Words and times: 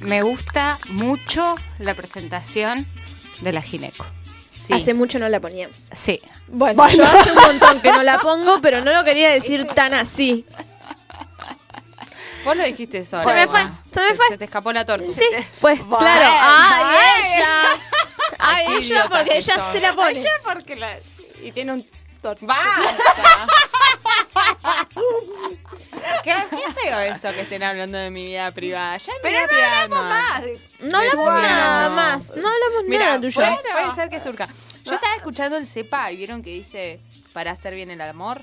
me 0.00 0.22
gusta 0.22 0.78
mucho 0.88 1.54
la 1.78 1.94
presentación 1.94 2.86
de 3.40 3.52
la 3.52 3.62
gineco. 3.62 4.04
Sí. 4.52 4.74
Hace 4.74 4.94
mucho 4.94 5.18
no 5.18 5.28
la 5.28 5.40
poníamos. 5.40 5.76
Sí. 5.92 6.20
Bueno, 6.48 6.88
yo 6.90 7.04
hace 7.04 7.30
un 7.30 7.36
montón 7.36 7.80
que 7.80 7.92
no 7.92 8.02
la 8.02 8.18
pongo, 8.18 8.60
pero 8.60 8.82
no 8.82 8.92
lo 8.92 9.04
quería 9.04 9.30
decir 9.30 9.66
tan 9.68 9.94
así. 9.94 10.44
Vos 12.44 12.56
lo 12.56 12.64
dijiste 12.64 13.04
sola. 13.04 13.22
Se 13.22 13.32
me 13.34 13.46
fue, 13.46 13.60
se 13.92 14.00
me 14.00 14.14
fue. 14.14 14.26
Se 14.28 14.38
te 14.38 14.44
escapó 14.44 14.72
la 14.72 14.84
torta. 14.84 15.12
Sí, 15.12 15.24
pues 15.60 15.84
Bueno, 15.84 15.98
claro. 15.98 16.30
¡Ay, 16.40 16.96
ella! 17.36 17.80
¡Ay, 18.38 18.66
ella! 18.78 19.06
Porque 19.10 19.30
que 19.30 19.38
ella 19.38 19.72
se 19.72 19.80
la 19.80 19.92
pone. 19.92 20.18
Ella 20.18 20.30
porque 20.42 20.76
la... 20.76 20.96
Y 21.42 21.52
tiene 21.52 21.72
un... 21.72 21.86
¡Basta! 22.22 23.46
¿Qué, 26.22 26.32
qué 26.50 26.72
feo 26.82 26.98
eso 27.00 27.32
que 27.32 27.40
estén 27.40 27.62
hablando 27.62 27.98
de 27.98 28.10
mi 28.10 28.24
vida 28.26 28.50
privada. 28.52 28.96
Ya 28.98 29.12
en 29.12 29.18
mi 29.18 29.22
Pero 29.22 29.34
vida 29.34 29.42
no 29.42 29.48
privada 29.48 29.82
hablamos 29.82 30.04
no. 30.04 30.08
más. 30.08 30.42
No 30.80 30.98
hablamos 30.98 31.24
Bueno. 31.24 31.42
nada 31.42 31.88
más. 31.90 32.28
No 32.36 32.48
hablamos 32.48 32.84
Mira, 32.86 33.04
nada 33.06 33.20
tuyo. 33.20 33.34
puede, 33.34 33.56
puede 33.72 33.94
ser 33.94 34.08
que 34.10 34.20
surca. 34.20 34.48
Yo 34.84 34.94
estaba 34.94 35.14
escuchando 35.16 35.56
el 35.56 35.66
CEPA 35.66 36.10
y 36.12 36.16
vieron 36.16 36.42
que 36.42 36.50
dice 36.50 37.00
para 37.32 37.52
hacer 37.52 37.74
bien 37.74 37.90
el 37.90 38.00
amor. 38.00 38.42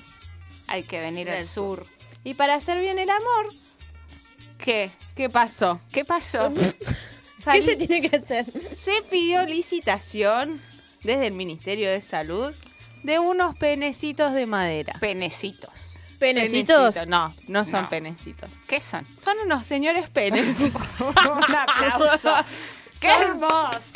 Hay 0.66 0.82
que 0.82 1.00
venir 1.00 1.30
al 1.30 1.44
sur. 1.46 1.86
Y 2.24 2.34
para 2.34 2.54
hacer 2.54 2.78
bien 2.80 2.98
el 2.98 3.08
amor, 3.10 3.48
¿Qué? 4.58 4.90
¿qué 5.14 5.30
pasó? 5.30 5.80
¿Qué 5.92 6.04
pasó? 6.04 6.52
¿Qué 7.52 7.62
se 7.62 7.76
tiene 7.76 8.08
que 8.08 8.16
hacer? 8.16 8.44
se 8.68 9.02
pidió 9.10 9.46
licitación 9.46 10.60
desde 11.02 11.28
el 11.28 11.32
Ministerio 11.32 11.90
de 11.90 12.02
Salud 12.02 12.52
de 13.02 13.18
unos 13.18 13.56
penecitos 13.56 14.32
de 14.34 14.46
madera. 14.46 14.94
Penecitos. 15.00 15.96
Penecitos. 16.18 16.76
Penecitos. 16.96 17.06
No, 17.08 17.32
no 17.46 17.64
son 17.64 17.82
No. 17.84 17.88
penecitos. 17.90 18.50
¿Qué 18.66 18.80
son? 18.80 19.06
Son 19.22 19.36
unos 19.44 19.66
señores 19.66 20.08
penes. 20.10 20.58
Un 21.00 21.54
aplauso. 21.54 22.34
¡Qué 23.00 23.08
hermoso! 23.08 23.92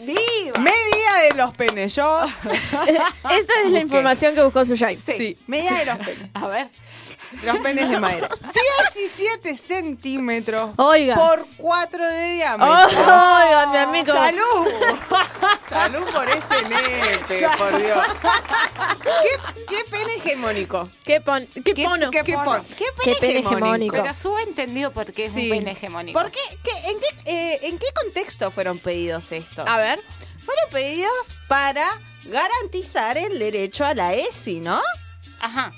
¡Viva! 0.00 0.60
Medida 0.60 1.18
de 1.28 1.34
los 1.36 1.52
penes. 1.54 1.96
Yo. 1.96 2.24
Esta 2.44 3.52
es 3.64 3.70
la 3.72 3.80
información 3.80 4.34
que 4.36 4.42
buscó 4.42 4.64
Suyai. 4.64 4.96
Sí. 4.98 5.36
medida 5.48 5.76
de 5.78 5.84
los 5.86 5.98
penes. 5.98 6.30
A 6.34 6.46
ver. 6.46 6.68
Los 7.42 7.58
penes 7.58 7.88
de 7.90 7.98
madera. 8.00 8.28
17 8.94 9.54
centímetros 9.56 10.70
Oiga. 10.76 11.14
por 11.14 11.46
4 11.56 12.06
de 12.06 12.32
diámetro. 12.34 12.74
Oiga, 12.98 13.66
mi 13.70 13.76
amigo. 13.78 14.12
¡Salud! 14.12 14.68
Salud 15.68 16.04
por 16.12 16.28
ese 16.28 16.62
nepe, 16.68 17.48
por 17.58 17.78
Dios. 17.82 17.98
¿Qué, 19.02 19.64
qué 19.68 19.84
pene 19.90 20.14
hegemónico? 20.14 20.88
¿Qué, 21.04 21.20
pon 21.20 21.46
¿Qué, 21.46 21.62
¿Qué, 21.74 21.84
pono? 21.84 22.10
qué 22.10 22.24
pon- 22.24 22.64
qué 22.64 22.74
Qué 22.76 22.86
pene, 23.04 23.16
pene 23.20 23.32
hegemónico? 23.40 23.56
hegemónico. 23.58 23.96
Pero 24.02 24.14
subentendido 24.14 24.92
porque 24.92 25.24
es 25.24 25.32
Sí. 25.32 25.50
un 25.50 25.58
pene 25.58 25.70
hegemónico. 25.72 26.18
¿Por 26.20 26.30
qué? 26.30 26.40
¿Qué- 26.62 26.90
en, 26.90 26.98
qué, 27.00 27.06
eh, 27.26 27.58
¿En 27.64 27.78
qué 27.78 27.86
contexto 27.94 28.50
fueron 28.50 28.78
pedidos 28.78 29.30
estos? 29.32 29.66
A 29.66 29.76
ver. 29.78 30.00
Fueron 30.44 30.70
pedidos 30.70 31.34
para 31.46 31.86
garantizar 32.24 33.18
el 33.18 33.38
derecho 33.38 33.84
a 33.84 33.92
la 33.94 34.14
ESI, 34.14 34.60
¿no? 34.60 34.80
Ajá. 35.40 35.72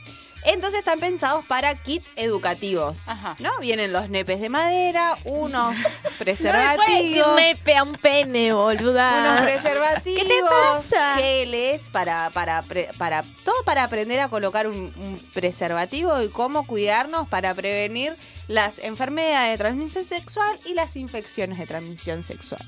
Entonces 0.44 0.78
están 0.80 0.98
pensados 1.00 1.44
para 1.44 1.74
kits 1.82 2.06
educativos. 2.16 3.00
Ajá. 3.06 3.36
¿No? 3.40 3.50
Vienen 3.60 3.92
los 3.92 4.08
nepes 4.08 4.40
de 4.40 4.48
madera, 4.48 5.16
unos 5.24 5.76
No 5.78 6.10
preservativos. 6.18 7.36
nepe 7.36 7.76
a 7.76 7.82
un 7.82 7.92
pene, 7.94 8.52
boluda. 8.52 9.20
unos 9.32 9.42
preservativos, 9.42 10.22
¿Qué 10.22 10.28
te 10.28 10.40
pasa? 10.42 11.16
geles 11.18 11.88
para, 11.90 12.30
para, 12.30 12.62
para 12.98 13.22
todo 13.44 13.62
para 13.64 13.84
aprender 13.84 14.20
a 14.20 14.28
colocar 14.28 14.66
un, 14.66 14.76
un 14.76 15.20
preservativo 15.34 16.22
y 16.22 16.28
cómo 16.28 16.66
cuidarnos 16.66 17.28
para 17.28 17.54
prevenir 17.54 18.14
las 18.48 18.78
enfermedades 18.78 19.52
de 19.52 19.58
transmisión 19.58 20.04
sexual 20.04 20.58
y 20.64 20.74
las 20.74 20.96
infecciones 20.96 21.58
de 21.58 21.66
transmisión 21.66 22.22
sexual. 22.22 22.60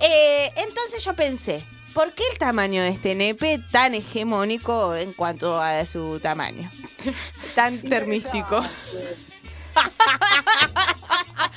Eh, 0.00 0.52
entonces 0.56 1.02
yo 1.04 1.14
pensé, 1.14 1.64
¿por 1.94 2.12
qué 2.12 2.22
el 2.32 2.38
tamaño 2.38 2.82
de 2.82 2.88
este 2.88 3.14
nepe 3.14 3.60
tan 3.70 3.94
hegemónico 3.94 4.94
en 4.94 5.12
cuanto 5.12 5.60
a 5.60 5.84
su 5.86 6.20
tamaño? 6.20 6.70
Tan 7.54 7.78
termístico. 7.78 8.64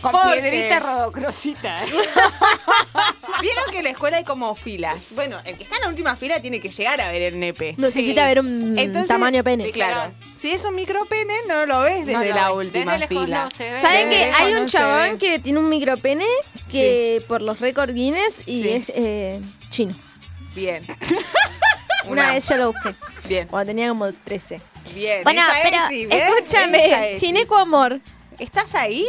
Con 0.00 0.12
Porque- 0.12 0.40
piedrita 0.40 0.80
rodocrosita. 0.80 1.84
¿eh? 1.84 1.88
Vieron 3.40 3.64
que 3.70 3.78
en 3.78 3.84
la 3.84 3.90
escuela 3.90 4.16
hay 4.18 4.24
como 4.24 4.54
filas. 4.54 4.98
Bueno, 5.10 5.38
el 5.44 5.56
que 5.56 5.64
está 5.64 5.76
en 5.76 5.82
la 5.82 5.88
última 5.88 6.16
fila 6.16 6.40
tiene 6.40 6.60
que 6.60 6.70
llegar 6.70 7.00
a 7.00 7.10
ver 7.10 7.22
el 7.22 7.40
nepe. 7.40 7.74
Necesita 7.78 8.22
Sí. 8.22 8.26
ver 8.28 8.40
un 8.40 8.78
Entonces, 8.78 9.08
tamaño 9.08 9.42
pene. 9.42 9.70
Claro. 9.70 10.12
Si 10.38 10.50
es 10.50 10.64
un 10.64 10.74
micropene, 10.74 11.34
no 11.48 11.66
lo 11.66 11.80
ves 11.80 12.06
desde 12.06 12.12
No 12.12 12.24
lo 12.24 12.28
la 12.34 12.48
ves. 12.52 12.56
última 12.66 12.92
Desde 12.92 13.06
fila. 13.08 13.44
no 13.44 13.50
se 13.50 13.70
ve. 13.70 13.80
¿Saben 13.80 14.08
Desde 14.10 14.20
que 14.22 14.26
lejos 14.26 14.40
hay 14.42 14.54
no 14.54 14.60
un 14.60 14.68
se 14.70 14.78
chabón 14.78 15.18
que 15.18 15.38
tiene 15.38 15.58
un 15.58 15.68
micropene 15.68 16.26
que 16.70 17.22
por 17.28 17.42
los 17.42 17.60
récords 17.60 17.94
Guinness 17.94 18.40
y 18.46 18.62
Sí. 18.62 18.68
es 18.70 18.92
eh, 18.94 19.40
chino? 19.70 19.94
Bien. 20.54 20.82
Una, 22.06 22.32
vez 22.32 22.48
yo 22.48 22.56
lo 22.56 22.72
busqué, 22.72 22.94
Bien, 23.28 23.46
cuando 23.46 23.70
tenía 23.70 23.88
como 23.88 24.12
13. 24.12 24.60
bien. 24.94 25.22
Bueno, 25.22 25.40
Esa 25.40 25.52
pero 25.62 25.76
es, 25.76 25.88
sí, 25.88 26.08
escúchame, 26.10 27.14
es. 27.14 27.20
Gineco 27.20 27.56
Amor. 27.56 28.00
¿Estás 28.40 28.74
ahí? 28.74 29.06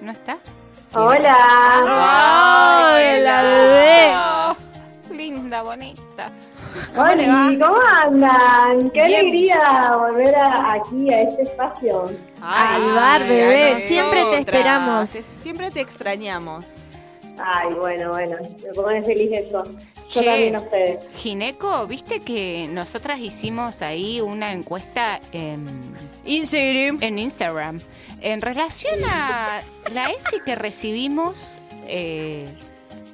¿No 0.00 0.12
está? 0.12 0.38
Hola. 0.94 1.36
¡Ay, 2.96 3.20
la 3.22 3.42
bebé! 3.42 5.16
Linda, 5.16 5.62
bonita. 5.62 6.30
Hola, 6.96 7.14
le 7.14 7.28
va? 7.28 7.48
¿cómo 7.66 7.80
andan? 7.80 8.90
Qué 8.90 9.06
Bien. 9.06 9.20
alegría 9.20 9.92
volver 9.96 10.34
a- 10.36 10.72
aquí 10.74 11.12
a 11.12 11.22
este 11.22 11.42
espacio. 11.42 12.10
Al 12.40 12.92
bar, 12.94 13.22
Ay, 13.22 13.28
bebé, 13.28 13.80
siempre 13.80 14.20
te 14.20 14.24
nosotras. 14.24 14.40
esperamos. 14.40 15.12
Te- 15.12 15.22
siempre 15.22 15.70
te 15.70 15.80
extrañamos. 15.80 16.64
Ay, 17.42 17.72
bueno, 17.74 18.10
bueno, 18.10 18.36
me 18.64 18.72
pone 18.74 19.02
feliz 19.02 19.30
eso. 19.32 19.62
Yo 20.10 20.20
Che. 20.20 20.26
también 20.26 20.56
a 20.56 20.60
ustedes. 20.60 21.04
Gineco, 21.16 21.86
viste 21.86 22.20
que 22.20 22.66
nosotras 22.70 23.18
hicimos 23.20 23.82
ahí 23.82 24.20
una 24.20 24.52
encuesta 24.52 25.20
en, 25.32 25.68
Instagram. 26.24 26.98
en 27.02 27.18
Instagram 27.18 27.80
en 28.20 28.40
relación 28.40 28.94
a 29.10 29.60
la 29.92 30.10
ESI 30.10 30.40
que 30.44 30.54
recibimos. 30.54 31.54
eh, 31.86 32.48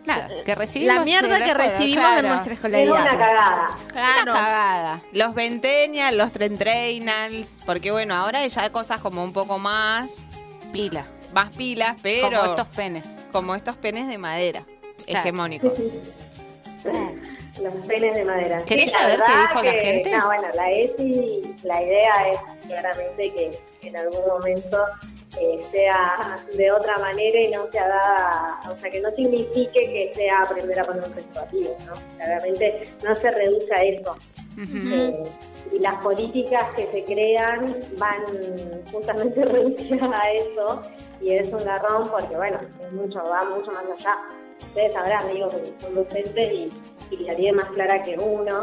nada, 0.06 0.28
que 0.44 0.54
recibimos. 0.54 0.94
La 0.96 1.04
mierda 1.04 1.38
que 1.38 1.44
escuela, 1.50 1.54
recibimos 1.70 1.96
claro. 2.04 2.20
en 2.20 2.28
nuestra 2.28 2.52
Es 2.54 2.58
una 2.64 2.78
escolaridad. 2.78 3.18
cagada. 3.18 3.78
Una 4.22 4.24
cagada. 4.32 5.02
Los 5.12 5.34
ventenials, 5.34 6.16
los 6.16 6.32
trentrainals. 6.32 7.60
Porque 7.66 7.90
bueno, 7.90 8.14
ahora 8.14 8.46
ya 8.46 8.62
hay 8.62 8.70
cosas 8.70 9.00
como 9.00 9.24
un 9.24 9.32
poco 9.32 9.58
más, 9.58 10.24
Pila. 10.72 11.06
más 11.32 11.50
pilas, 11.56 11.96
pero 12.02 12.38
Como 12.38 12.50
estos 12.50 12.66
penes. 12.68 13.06
como 13.32 13.54
estos 13.54 13.76
penes 13.76 14.06
de 14.08 14.18
madera. 14.18 14.64
Claro. 15.06 15.20
Hegemónicos. 15.20 15.78
Los 17.62 17.86
penes 17.86 18.16
de 18.16 18.24
madera. 18.24 18.62
¿Querés 18.66 18.90
saber 18.90 19.20
qué 19.24 19.32
dijo 19.32 19.62
la 19.62 19.72
gente? 19.72 20.10
No, 20.10 20.26
bueno, 20.26 20.48
la 20.54 20.72
ESI, 20.72 21.54
la 21.62 21.82
idea 21.82 22.30
es 22.30 22.40
claramente 22.66 23.30
que 23.30 23.58
en 23.82 23.96
algún 23.96 24.26
momento 24.26 24.84
eh, 25.40 25.64
sea 25.70 26.38
de 26.56 26.72
otra 26.72 26.98
manera 26.98 27.40
y 27.40 27.50
no 27.52 27.70
sea 27.70 27.88
dada, 27.88 28.60
o 28.72 28.76
sea, 28.76 28.90
que 28.90 29.00
no 29.00 29.10
signifique 29.12 29.70
que 29.72 30.12
sea 30.14 30.42
aprender 30.42 30.80
a 30.80 30.84
poner 30.84 31.04
un 31.04 31.12
preservativo, 31.12 31.76
¿no? 31.86 31.92
Claramente 32.16 32.88
no 33.04 33.14
se 33.14 33.30
reduce 33.30 33.74
a 33.74 33.82
eso. 33.84 34.16
Eh, 34.56 35.24
y 35.72 35.78
las 35.80 36.00
políticas 36.02 36.72
que 36.76 36.86
se 36.92 37.04
crean 37.04 37.76
van 37.98 38.22
justamente 38.92 39.44
reducidas 39.44 40.12
a 40.12 40.30
eso 40.30 40.82
y 41.20 41.32
es 41.32 41.52
un 41.52 41.64
garrón 41.64 42.08
porque 42.08 42.36
bueno 42.36 42.58
es 42.80 42.92
mucho 42.92 43.18
va 43.24 43.44
mucho 43.44 43.72
más 43.72 43.84
allá 43.98 44.16
ustedes 44.60 44.92
sabrán 44.92 45.32
digo 45.32 45.48
que 45.50 45.72
son 45.80 45.94
docentes 45.94 46.52
y, 46.52 46.72
y 47.10 47.16
la 47.18 47.34
tienen 47.34 47.56
más 47.56 47.68
clara 47.70 48.02
que 48.02 48.16
uno 48.18 48.62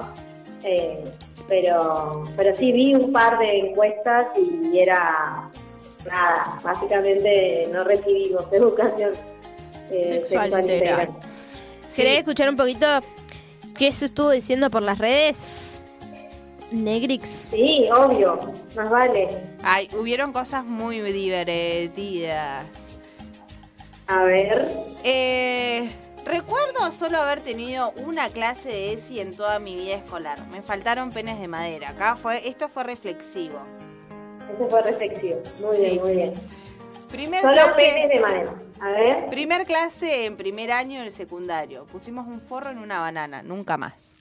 eh, 0.63 1.03
pero 1.47 2.23
pero 2.35 2.55
sí 2.55 2.71
vi 2.71 2.95
un 2.95 3.11
par 3.11 3.39
de 3.39 3.59
encuestas 3.59 4.27
y 4.37 4.79
era 4.79 5.49
nada 6.05 6.59
básicamente 6.63 7.67
no 7.71 7.83
recibimos 7.83 8.45
educación 8.51 9.11
eh, 9.91 10.07
Sexual 10.07 10.43
sexual 10.43 10.61
integral. 10.61 11.09
¿Querés 11.93 12.19
escuchar 12.19 12.49
un 12.49 12.55
poquito 12.55 12.87
qué 13.77 13.91
se 13.91 14.05
estuvo 14.05 14.29
diciendo 14.29 14.69
por 14.69 14.83
las 14.83 14.97
redes? 14.97 15.83
Negrix. 16.71 17.27
sí 17.27 17.89
obvio 17.93 18.39
más 18.77 18.89
vale 18.89 19.27
Ay, 19.61 19.89
hubieron 19.99 20.31
cosas 20.31 20.63
muy 20.63 21.01
divertidas. 21.01 22.90
A 24.11 24.23
ver 24.23 24.69
Eh, 25.03 25.89
recuerdo 26.25 26.91
solo 26.91 27.19
haber 27.19 27.39
tenido 27.41 27.91
una 28.05 28.29
clase 28.29 28.69
de 28.69 28.93
ESI 28.93 29.19
en 29.19 29.35
toda 29.35 29.59
mi 29.59 29.75
vida 29.75 29.95
escolar. 29.95 30.39
Me 30.51 30.61
faltaron 30.61 31.11
penes 31.11 31.39
de 31.39 31.47
madera. 31.47 31.89
Acá 31.89 32.15
fue, 32.15 32.47
esto 32.47 32.67
fue 32.69 32.83
reflexivo. 32.83 33.59
ese 34.53 34.67
fue 34.69 34.81
reflexivo 34.81 35.41
muy 35.61 35.75
Sí. 35.77 35.81
bien 35.83 36.01
muy 36.03 36.15
bien 36.15 36.33
Primer 37.09 37.41
Solo 37.41 37.53
clase, 37.53 37.73
penes 37.75 38.09
de 38.09 38.19
madera. 38.19 38.53
A 38.79 38.87
ver. 38.91 39.29
primer 39.29 39.65
clase 39.65 40.25
en 40.25 40.37
primer 40.37 40.71
año 40.71 41.01
del 41.01 41.11
secundario. 41.11 41.85
Pusimos 41.85 42.25
un 42.27 42.39
forro 42.41 42.69
en 42.71 42.77
una 42.79 42.99
banana, 43.01 43.43
nunca 43.43 43.75
más. 43.77 44.17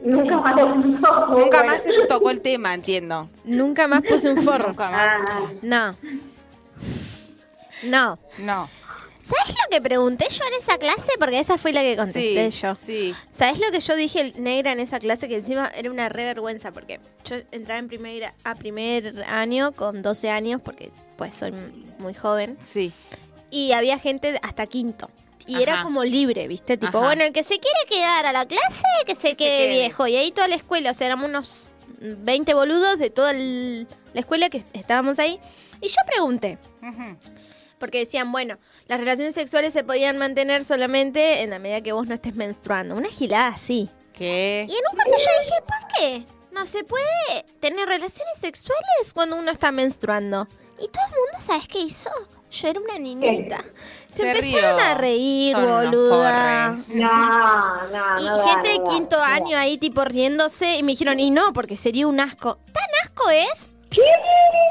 Nunca 0.00 0.38
más 0.38 0.54
Nunca 0.84 1.26
bueno. 1.28 1.64
más 1.66 1.82
se 1.82 1.92
tocó 2.08 2.30
el 2.30 2.40
tema, 2.40 2.74
entiendo. 2.74 3.28
Nunca 3.44 3.86
más 3.86 4.02
puse 4.02 4.30
un 4.32 4.42
forro. 4.42 4.68
Nunca 4.68 4.90
más. 4.90 5.20
Ah, 5.30 5.42
No. 5.62 5.96
No. 7.84 8.18
No. 8.38 8.68
¿Sabes 9.22 9.54
lo 9.54 9.70
que 9.70 9.80
pregunté 9.80 10.26
yo 10.30 10.44
en 10.44 10.54
esa 10.54 10.78
clase? 10.78 11.12
Porque 11.18 11.38
esa 11.38 11.56
fue 11.56 11.72
la 11.72 11.82
que 11.82 11.96
contesté 11.96 12.50
sí, 12.50 12.60
yo. 12.60 12.74
Sí. 12.74 13.14
¿Sabes 13.30 13.60
lo 13.60 13.70
que 13.70 13.78
yo 13.80 13.94
dije 13.94 14.32
negra 14.36 14.72
en 14.72 14.80
esa 14.80 14.98
clase? 14.98 15.28
Que 15.28 15.36
encima 15.36 15.70
era 15.74 15.90
una 15.90 16.08
re 16.08 16.24
vergüenza 16.24 16.72
porque 16.72 16.98
yo 17.24 17.36
entraba 17.52 17.78
en 17.78 17.86
primer, 17.88 18.32
a 18.44 18.54
primer 18.56 19.22
año 19.28 19.72
con 19.72 20.02
12 20.02 20.28
años 20.30 20.60
porque 20.62 20.90
pues 21.16 21.34
soy 21.34 21.52
muy 21.98 22.14
joven 22.14 22.58
Sí. 22.64 22.90
y 23.50 23.72
había 23.72 23.98
gente 23.98 24.38
hasta 24.42 24.66
quinto. 24.66 25.08
Y 25.46 25.54
Ajá. 25.54 25.62
era 25.62 25.82
como 25.82 26.04
libre, 26.04 26.46
¿viste? 26.48 26.76
Tipo, 26.76 26.98
Ajá. 26.98 27.06
bueno, 27.08 27.24
el 27.24 27.32
que 27.32 27.42
se 27.44 27.58
quiere 27.58 27.78
quedar 27.88 28.26
a 28.26 28.32
la 28.32 28.46
clase, 28.46 28.82
que 29.06 29.14
se 29.14 29.34
quede 29.36 29.66
quede. 29.66 29.68
viejo. 29.70 30.06
Y 30.06 30.16
ahí 30.16 30.30
toda 30.32 30.46
la 30.48 30.54
escuela, 30.56 30.90
o 30.90 30.94
sea, 30.94 31.06
éramos 31.08 31.28
unos 31.28 31.70
20 32.00 32.54
boludos 32.54 32.98
de 32.98 33.10
toda 33.10 33.32
el- 33.32 33.86
la 34.14 34.20
escuela 34.20 34.50
que 34.50 34.64
estábamos 34.72 35.18
ahí. 35.18 35.38
Y 35.80 35.88
yo 35.88 35.96
pregunté, 36.06 36.58
Ujú. 36.80 37.16
Porque 37.82 37.98
decían, 37.98 38.30
bueno, 38.30 38.58
las 38.86 39.00
relaciones 39.00 39.34
sexuales 39.34 39.72
se 39.72 39.82
podían 39.82 40.16
mantener 40.16 40.62
solamente 40.62 41.42
en 41.42 41.50
la 41.50 41.58
medida 41.58 41.80
que 41.80 41.90
vos 41.90 42.06
no 42.06 42.14
estés 42.14 42.36
menstruando. 42.36 42.94
Una 42.94 43.08
gilada 43.08 43.48
así. 43.48 43.90
¿Qué? 44.12 44.64
Y 44.68 44.72
en 44.72 44.82
un 44.88 44.96
corto 44.96 45.10
yo 45.10 45.44
dije, 45.44 45.62
¿por 45.66 45.98
qué? 45.98 46.24
No 46.52 46.64
se 46.64 46.84
puede 46.84 47.44
tener 47.58 47.88
relaciones 47.88 48.38
sexuales 48.38 49.12
cuando 49.12 49.36
uno 49.36 49.50
está 49.50 49.72
menstruando. 49.72 50.46
Y 50.78 50.86
todo 50.86 51.02
el 51.08 51.10
mundo, 51.10 51.38
¿sabes 51.40 51.66
qué 51.66 51.80
hizo? 51.80 52.08
Yo 52.52 52.68
era 52.68 52.78
una 52.78 53.00
niñita. 53.00 53.64
Se, 54.08 54.22
Se 54.22 54.30
empezaron 54.30 54.78
a 54.78 54.94
reír, 54.94 55.56
Son 55.56 55.66
boluda. 55.66 56.68
No, 56.68 57.86
no, 57.88 58.20
Y 58.20 58.24
no 58.24 58.46
gente 58.46 58.68
de 58.68 58.78
no 58.78 58.84
quinto 58.84 59.16
no 59.16 59.24
año 59.24 59.58
ahí 59.58 59.76
tipo 59.76 60.04
riéndose 60.04 60.76
y 60.76 60.84
me 60.84 60.92
dijeron, 60.92 61.18
y 61.18 61.32
no, 61.32 61.52
porque 61.52 61.74
sería 61.74 62.06
un 62.06 62.20
asco. 62.20 62.60
¿Tan 62.72 62.84
asco 63.02 63.28
es? 63.30 63.70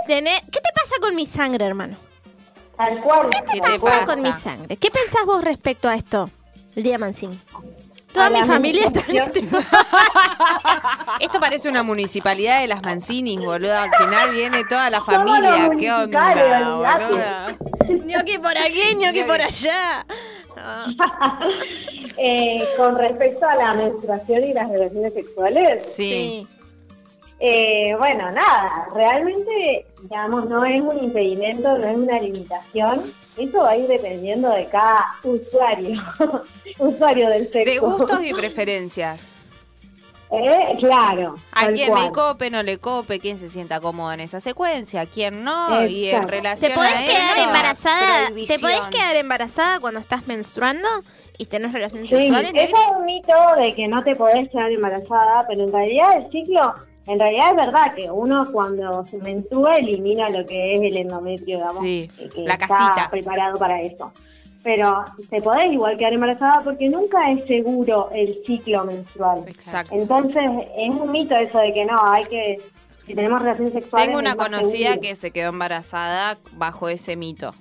Tener... 0.07 0.41
¿Qué 0.43 0.61
te 0.61 0.69
pasa 0.73 0.95
con 1.01 1.13
mi 1.13 1.25
sangre, 1.25 1.65
hermano? 1.65 1.97
Tal 2.83 2.99
cual. 3.01 3.29
¿Qué 3.29 3.39
¿Qué 3.53 3.61
te 3.61 3.79
pasa 3.79 4.05
con 4.05 4.21
mi 4.21 4.31
sangre? 4.31 4.77
¿Qué 4.77 4.89
pensás 4.89 5.25
vos 5.25 5.43
respecto 5.43 5.87
a 5.89 5.95
esto? 5.95 6.29
El 6.75 6.83
día 6.83 6.97
Mancini. 6.97 7.39
Toda 8.13 8.29
mi 8.29 8.43
familia 8.43 8.87
está... 8.87 9.01
menstruación. 9.07 9.49
Esto 11.19 11.39
parece 11.39 11.69
una 11.69 11.81
municipalidad 11.83 12.59
de 12.59 12.67
las 12.67 12.81
Mancinis, 12.81 13.39
boluda. 13.39 13.83
Al 13.83 13.91
final 13.95 14.31
viene 14.31 14.63
toda 14.65 14.89
la 14.89 15.01
familia. 15.05 15.69
¿Qué 15.79 15.91
onda, 15.91 16.75
boluda? 16.75 17.57
ñoqui 18.05 18.37
por 18.37 18.57
aquí, 18.57 18.95
ñoqui 18.97 19.23
por 19.23 19.39
allá. 19.41 20.05
Eh, 22.17 22.67
con 22.77 22.97
respecto 22.97 23.47
a 23.47 23.55
la 23.55 23.73
menstruación 23.73 24.43
y 24.43 24.53
las 24.53 24.69
relaciones 24.69 25.13
sexuales, 25.13 25.93
Sí. 25.95 26.45
Eh, 27.43 27.95
bueno, 27.97 28.31
nada, 28.31 28.87
realmente, 28.93 29.87
digamos, 30.03 30.47
no 30.47 30.63
es 30.63 30.79
un 30.79 31.03
impedimento, 31.03 31.75
no 31.75 31.87
es 31.87 31.97
una 31.97 32.19
limitación. 32.19 33.01
Eso 33.35 33.57
va 33.63 33.71
a 33.71 33.77
ir 33.77 33.87
dependiendo 33.87 34.51
de 34.51 34.67
cada 34.67 35.05
usuario, 35.23 35.99
usuario 36.79 37.29
del 37.29 37.51
sexo. 37.51 37.71
De 37.71 37.79
gustos 37.79 38.23
y 38.23 38.33
preferencias. 38.33 39.37
Eh, 40.33 40.77
claro. 40.79 41.35
A 41.51 41.65
cual. 41.65 41.75
le 41.75 42.11
cope, 42.13 42.49
no 42.49 42.63
le 42.63 42.77
cope, 42.77 43.19
quién 43.19 43.37
se 43.37 43.49
sienta 43.49 43.81
cómodo 43.81 44.13
en 44.13 44.21
esa 44.21 44.39
secuencia, 44.39 45.01
a 45.01 45.05
quién 45.05 45.43
no, 45.43 45.85
y 45.85 46.07
en 46.07 46.23
relación 46.23 46.71
¿Te 46.71 46.77
podés 46.77 46.95
a 46.95 47.01
quedar 47.01 47.37
eso, 47.37 47.47
embarazada? 47.47 48.27
¿Te 48.47 48.59
podés 48.59 48.79
quedar 48.89 49.15
embarazada 49.17 49.81
cuando 49.81 49.99
estás 49.99 50.27
menstruando 50.27 50.87
y 51.37 51.47
tenés 51.47 51.73
relaciones 51.73 52.09
Sí, 52.09 52.15
sexuales? 52.15 52.53
eso 52.55 52.77
es 52.77 52.97
un 52.97 53.03
mito 53.03 53.33
de 53.57 53.75
que 53.75 53.89
no 53.89 54.01
te 54.05 54.15
podés 54.15 54.49
quedar 54.49 54.71
embarazada, 54.71 55.45
pero 55.49 55.65
en 55.65 55.73
realidad 55.73 56.15
el 56.15 56.31
ciclo, 56.31 56.75
en 57.07 57.19
realidad 57.19 57.49
es 57.51 57.55
verdad 57.55 57.95
que 57.95 58.09
uno 58.11 58.47
cuando 58.51 59.05
se 59.05 59.17
menstrua 59.17 59.77
elimina 59.77 60.29
lo 60.29 60.45
que 60.45 60.75
es 60.75 60.81
el 60.81 60.97
endometrio, 60.97 61.57
digamos, 61.57 61.79
Sí, 61.81 62.09
que- 62.17 62.29
que 62.29 62.41
la 62.43 62.53
está 62.53 62.67
casita. 62.67 63.09
preparado 63.09 63.57
para 63.57 63.81
eso. 63.81 64.11
Pero 64.63 65.03
te 65.31 65.41
podés 65.41 65.71
igual 65.73 65.97
quedar 65.97 66.13
embarazada 66.13 66.61
porque 66.63 66.87
nunca 66.89 67.31
es 67.31 67.45
seguro 67.47 68.09
el 68.13 68.37
ciclo 68.45 68.85
menstrual. 68.85 69.43
Exacto. 69.47 69.95
Entonces 69.95 70.43
es 70.77 70.89
un 70.91 71.11
mito 71.11 71.35
eso 71.35 71.57
de 71.57 71.73
que 71.73 71.83
no, 71.85 71.99
hay 72.03 72.23
que, 72.25 72.59
si 73.07 73.15
tenemos 73.15 73.41
relaciones 73.41 73.73
sexuales... 73.73 74.07
Tengo 74.07 74.19
una 74.19 74.35
conocida 74.35 74.89
seguro. 74.89 75.01
que 75.01 75.15
se 75.15 75.31
quedó 75.31 75.49
embarazada 75.49 76.37
bajo 76.57 76.89
ese 76.89 77.15
mito. 77.15 77.55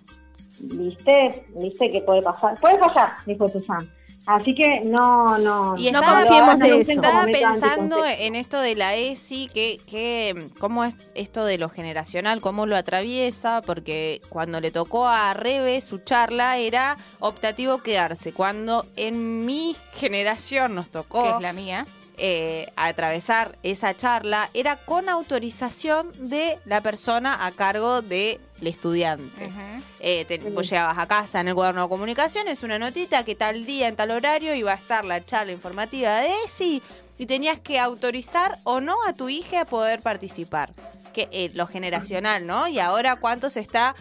¿Viste? 0.58 1.46
¿Viste 1.54 1.90
que 1.90 2.02
puede 2.02 2.20
pasar? 2.20 2.60
Puede 2.60 2.76
pasar, 2.78 3.12
dijo 3.24 3.48
Susan. 3.48 3.88
Así 4.30 4.54
que 4.54 4.82
no, 4.84 5.38
no... 5.38 5.76
Y 5.76 5.90
No 5.90 6.00
estaba, 6.00 6.20
confiemos 6.20 6.58
de 6.58 6.80
eso. 6.80 6.92
Estaba 6.92 7.24
pensando 7.24 8.04
en 8.06 8.36
esto 8.36 8.60
de 8.60 8.76
la 8.76 8.94
ESI, 8.94 9.48
que, 9.48 9.80
que, 9.86 10.50
cómo 10.58 10.84
es 10.84 10.94
esto 11.14 11.44
de 11.44 11.58
lo 11.58 11.68
generacional, 11.68 12.40
cómo 12.40 12.66
lo 12.66 12.76
atraviesa, 12.76 13.60
porque 13.62 14.20
cuando 14.28 14.60
le 14.60 14.70
tocó 14.70 15.08
a 15.08 15.34
Rebe 15.34 15.80
su 15.80 15.98
charla 15.98 16.58
era 16.58 16.96
optativo 17.18 17.78
quedarse. 17.78 18.32
Cuando 18.32 18.86
en 18.96 19.44
mi 19.44 19.74
generación 19.94 20.74
nos 20.74 20.90
tocó 20.90 21.22
Que 21.22 21.30
es 21.30 21.40
la 21.40 21.52
mía. 21.52 21.86
Eh, 22.20 22.70
atravesar 22.76 23.56
esa 23.62 23.96
charla, 23.96 24.48
era 24.54 24.76
con 24.76 25.08
autorización 25.08 26.10
de 26.30 26.58
la 26.66 26.80
persona 26.82 27.46
a 27.46 27.50
cargo 27.52 28.02
del 28.02 28.38
estudiante. 28.60 29.46
Ujú. 29.46 29.82
Eh, 30.00 30.24
te- 30.26 30.38
vos 30.38 30.68
llegabas 30.68 30.98
a 30.98 31.06
casa 31.08 31.40
en 31.40 31.48
el 31.48 31.54
cuaderno 31.54 31.82
de 31.84 31.88
comunicaciones, 31.88 32.62
una 32.62 32.78
notita 32.78 33.24
que 33.24 33.34
tal 33.34 33.64
día, 33.66 33.88
en 33.88 33.96
tal 33.96 34.10
horario, 34.10 34.54
iba 34.54 34.72
a 34.72 34.76
estar 34.76 35.04
la 35.04 35.24
charla 35.24 35.52
informativa 35.52 36.18
de 36.20 36.30
ESI 36.44 36.82
y 37.18 37.26
tenías 37.26 37.58
que 37.58 37.78
autorizar 37.80 38.58
o 38.64 38.80
no 38.80 38.94
a 39.08 39.12
tu 39.14 39.28
hija 39.28 39.62
a 39.62 39.64
poder 39.64 40.00
participar. 40.00 40.72
Que 41.12 41.28
eh, 41.32 41.50
lo 41.54 41.66
generacional, 41.66 42.46
¿no? 42.46 42.68
Y 42.68 42.78
ahora 42.78 43.16
cuánto 43.16 43.50
se 43.50 43.58
está 43.60 43.96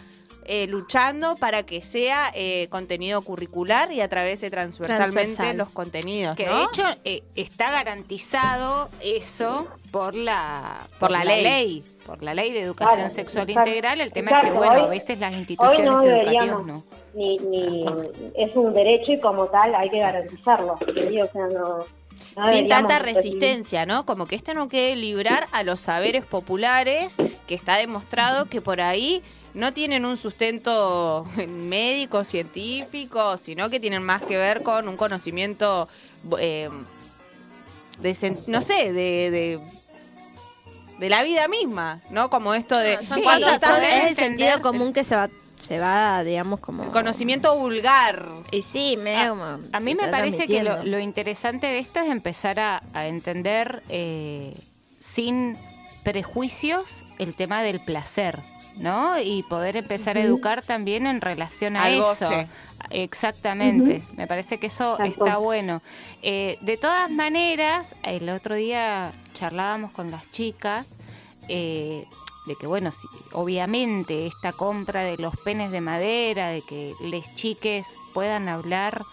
eh, 0.46 0.66
luchando 0.68 1.36
para 1.36 1.64
que 1.64 1.82
sea 1.82 2.32
eh, 2.34 2.68
contenido 2.70 3.22
curricular 3.22 3.92
y 3.92 4.02
atravese 4.02 4.50
transversalmente 4.50 5.14
Transversal. 5.36 5.58
los 5.58 5.70
contenidos, 5.70 6.36
Que 6.36 6.46
¿no? 6.48 6.58
de 6.58 6.64
hecho 6.66 6.84
eh, 7.04 7.24
está 7.36 7.70
garantizado 7.72 8.90
eso 9.02 9.68
por 9.92 10.16
la, 10.16 10.88
Por 11.00 11.12
la 11.12 11.24
ley. 11.24 11.84
Por 12.06 12.24
la 12.24 12.34
ley 12.34 12.52
de 12.52 12.62
educación 12.62 12.96
Claro, 12.96 13.10
sexual 13.10 13.48
exacto, 13.50 13.70
integral. 13.70 14.02
El 14.02 14.12
tema 14.12 14.32
es 14.32 14.38
que, 14.42 14.48
exacto. 14.48 14.58
bueno, 14.60 14.82
Hoy- 14.82 14.88
a 14.88 14.90
veces 14.90 15.20
las 15.20 15.34
Hoy 15.34 15.40
instituciones 15.40 15.86
no 15.86 16.02
educativas 16.04 16.66
no. 16.66 16.84
ni, 17.14 17.38
ni 17.38 17.86
es 18.36 18.56
un 18.56 18.74
derecho 18.74 19.12
y 19.14 19.20
como 19.20 19.46
tal 19.48 19.76
hay 19.76 19.90
que 19.92 20.00
garantizarlo. 20.00 20.78
¿sí? 20.94 21.22
O 21.22 21.32
sea, 21.32 21.48
no, 21.48 21.80
no 22.36 22.50
Sin 22.52 22.68
tanta 22.68 22.98
resistencia, 23.00 23.86
¿no? 23.86 24.06
Como 24.06 24.26
que 24.26 24.36
esto 24.36 24.54
no 24.56 24.68
quede 24.68 24.96
librar 24.96 25.46
a 25.52 25.62
los 25.64 25.80
saberes 25.80 26.26
populares, 26.26 27.16
que 27.48 27.54
está 27.56 27.76
demostrado 27.78 28.46
que 28.46 28.62
por 28.62 28.82
ahí 28.82 29.22
no 29.54 29.74
tienen 29.74 30.06
un 30.06 30.18
sustento 30.18 31.28
médico, 31.48 32.24
científico, 32.24 33.38
sino 33.38 33.70
que 33.70 33.80
tienen 33.80 34.04
más 34.04 34.24
que 34.24 34.38
ver 34.38 34.64
con 34.64 34.88
un 34.88 34.98
conocimiento, 34.98 35.88
eh, 36.40 36.70
de, 38.00 38.38
no 38.48 38.62
sé, 38.62 38.94
de, 38.94 39.32
de, 39.32 39.60
de 41.00 41.10
la 41.10 41.24
vida 41.24 41.48
misma, 41.48 42.02
¿no? 42.10 42.30
Como 42.30 42.54
esto 42.54 42.78
de... 42.78 43.04
Son 43.04 43.18
Sí, 43.18 43.24
cuando 43.24 43.50
es 43.50 44.10
el 44.10 44.16
sentido 44.16 44.62
común 44.62 44.94
que 44.94 45.04
se 45.04 45.16
va, 45.16 45.30
se 45.58 45.80
va 45.80 46.24
digamos, 46.24 46.60
como... 46.60 46.84
el 46.84 46.90
conocimiento 46.90 47.56
vulgar. 47.56 48.26
Y 48.52 48.62
sí, 48.62 48.98
medio 48.98 49.32
como... 49.32 49.60
A 49.72 49.80
mí 49.80 49.96
se 49.96 50.02
me 50.04 50.08
parece 50.10 50.46
que 50.46 50.64
lo 50.64 51.00
interesante 51.00 51.68
de 51.68 51.80
esto 51.80 52.00
es 52.00 52.10
empezar 52.10 52.60
a, 52.60 52.84
a 52.94 53.08
entender 53.08 53.84
eh, 53.90 54.54
sin 55.00 55.58
prejuicios 56.04 57.06
el 57.18 57.36
tema 57.36 57.62
del 57.62 57.80
placer, 57.80 58.40
¿no? 58.80 59.20
Y 59.20 59.44
poder 59.44 59.78
empezar 59.78 60.18
a 60.18 60.22
educar 60.22 60.64
también 60.64 61.06
en 61.06 61.22
relación 61.22 61.76
a 61.76 61.84
Al 61.84 61.94
eso. 61.94 62.30
goce. 62.30 62.48
Exactamente, 62.90 64.02
me 64.18 64.26
parece 64.26 64.58
que 64.58 64.68
eso 64.68 64.98
está 65.00 65.38
bueno. 65.38 65.82
Eh, 66.22 66.58
de 66.62 66.78
todas 66.78 67.12
maneras, 67.12 67.96
el 68.04 68.30
otro 68.30 68.56
día 68.56 69.12
charlábamos 69.34 69.92
con 69.92 70.10
las 70.10 70.30
chicas 70.32 70.96
eh, 71.50 72.06
de 72.46 72.56
que, 72.56 72.68
bueno, 72.68 72.92
sí, 72.92 73.08
obviamente 73.34 74.26
esta 74.26 74.54
compra 74.54 75.04
de 75.04 75.18
los 75.18 75.36
penes 75.38 75.72
de 75.72 75.82
madera, 75.82 76.50
de 76.50 76.62
que 76.62 76.94
les 77.02 77.34
chiques 77.36 77.96
puedan 78.14 78.48
hablar 78.50 79.04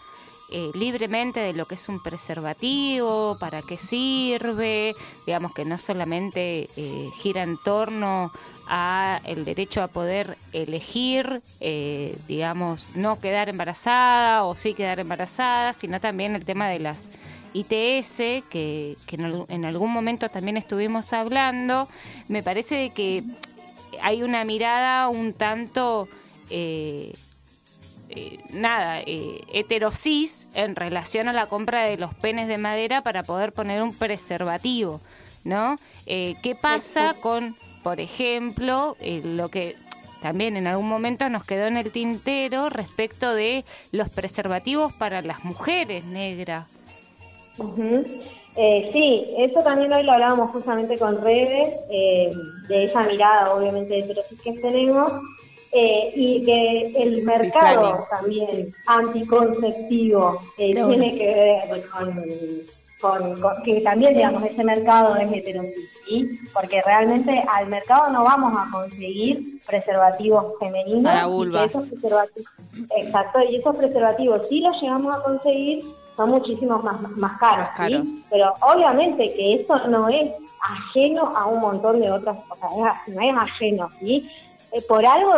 eh, 0.48 0.70
libremente 0.74 1.40
de 1.40 1.52
lo 1.52 1.66
que 1.66 1.74
es 1.74 1.88
un 1.88 2.00
preservativo, 2.00 3.36
para 3.40 3.62
qué 3.62 3.76
sirve, 3.76 4.94
digamos 5.26 5.52
que 5.52 5.64
no 5.64 5.76
solamente 5.76 6.68
eh, 6.76 7.10
gira 7.16 7.42
en 7.42 7.58
torno 7.58 8.30
a 8.68 9.20
el 9.24 9.44
derecho 9.44 9.82
a 9.82 9.88
poder 9.88 10.36
elegir, 10.52 11.42
eh, 11.60 12.16
digamos, 12.26 12.96
no 12.96 13.20
quedar 13.20 13.48
embarazada 13.48 14.44
o 14.44 14.54
sí 14.56 14.74
quedar 14.74 14.98
embarazada, 15.00 15.72
sino 15.72 16.00
también 16.00 16.34
el 16.34 16.44
tema 16.44 16.68
de 16.68 16.78
las 16.80 17.08
ITS, 17.54 18.16
que, 18.50 18.96
que 19.06 19.16
en, 19.16 19.24
al- 19.24 19.46
en 19.48 19.64
algún 19.64 19.92
momento 19.92 20.28
también 20.28 20.56
estuvimos 20.56 21.12
hablando, 21.12 21.88
me 22.28 22.42
parece 22.42 22.90
que 22.90 23.22
hay 24.02 24.22
una 24.22 24.44
mirada 24.44 25.08
un 25.08 25.32
tanto... 25.32 26.08
eh, 26.50 27.14
eh, 28.08 28.38
nada, 28.50 29.00
eh, 29.00 29.40
heterosis 29.52 30.46
en 30.54 30.76
relación 30.76 31.26
a 31.28 31.32
la 31.32 31.46
compra 31.48 31.82
de 31.82 31.96
los 31.96 32.14
penes 32.14 32.46
de 32.46 32.56
madera 32.56 33.02
para 33.02 33.24
poder 33.24 33.52
poner 33.52 33.82
un 33.82 33.92
preservativo, 33.92 35.00
¿no? 35.42 35.76
Eh, 36.06 36.36
¿Qué 36.40 36.54
pasa 36.54 37.14
con, 37.20 37.56
por 37.86 38.00
ejemplo, 38.00 38.96
eh, 38.98 39.20
lo 39.22 39.48
que 39.48 39.76
también 40.20 40.56
en 40.56 40.66
algún 40.66 40.88
momento 40.88 41.28
nos 41.30 41.44
quedó 41.44 41.68
en 41.68 41.76
el 41.76 41.92
tintero 41.92 42.68
respecto 42.68 43.32
de 43.32 43.64
los 43.92 44.08
preservativos 44.08 44.92
para 44.92 45.22
las 45.22 45.44
mujeres 45.44 46.04
negras. 46.04 46.66
Eh, 48.56 48.90
sí, 48.92 49.26
eso 49.38 49.60
también 49.62 49.92
hoy 49.92 50.02
lo 50.02 50.14
hablábamos 50.14 50.50
justamente 50.50 50.98
con 50.98 51.22
Rebe, 51.22 51.74
eh, 51.88 52.32
de 52.66 52.86
esa 52.86 53.04
mirada 53.04 53.54
obviamente 53.54 54.00
heterosis 54.00 54.42
que 54.42 54.54
tenemos, 54.54 55.12
eh, 55.70 56.10
y 56.12 56.44
que 56.44 56.92
el 57.04 57.22
mercado 57.22 58.04
también 58.10 58.74
anticonceptivo 58.86 60.40
eh, 60.58 60.74
De 60.74 60.84
tiene 60.86 61.16
que 61.16 61.24
ver 61.24 61.86
con, 61.88 62.24
con- 63.00 63.40
con- 63.40 63.62
que 63.62 63.80
también 63.82 64.14
digamos 64.14 64.42
ese 64.44 64.64
mercado 64.64 65.16
es 65.16 65.30
heterosis, 65.30 65.90
¿sí? 66.06 66.40
porque 66.54 66.80
realmente 66.82 67.44
al 67.52 67.66
mercado 67.68 68.10
no 68.10 68.24
vamos 68.24 68.54
a 68.56 68.70
conseguir 68.70 69.60
preservativos 69.66 70.54
femeninos. 70.58 71.04
Para 71.04 71.26
y 71.26 71.30
vulvas. 71.30 71.66
esos 71.70 71.90
preservativos- 71.92 72.46
exacto, 72.96 73.40
y 73.42 73.56
esos 73.56 73.76
preservativos 73.76 74.48
si 74.48 74.60
los 74.60 74.80
llegamos 74.80 75.14
a 75.14 75.22
conseguir 75.22 75.84
son 76.16 76.30
muchísimos 76.30 76.82
más, 76.82 76.98
más 77.16 77.38
caros, 77.38 77.58
Más 77.66 77.70
caros. 77.76 78.00
¿sí? 78.06 78.24
Pero 78.30 78.54
obviamente 78.62 79.32
que 79.34 79.54
eso 79.56 79.76
no 79.88 80.08
es 80.08 80.32
ajeno 80.62 81.32
a 81.36 81.46
un 81.46 81.60
montón 81.60 82.00
de 82.00 82.10
otras, 82.10 82.38
o 82.48 82.56
sea, 82.56 82.68
es 82.68 82.84
a- 82.84 83.02
no 83.08 83.20
es 83.20 83.36
ajeno, 83.36 83.88
¿sí? 84.00 84.30
Eh, 84.72 84.82
por 84.88 85.04
algo 85.04 85.32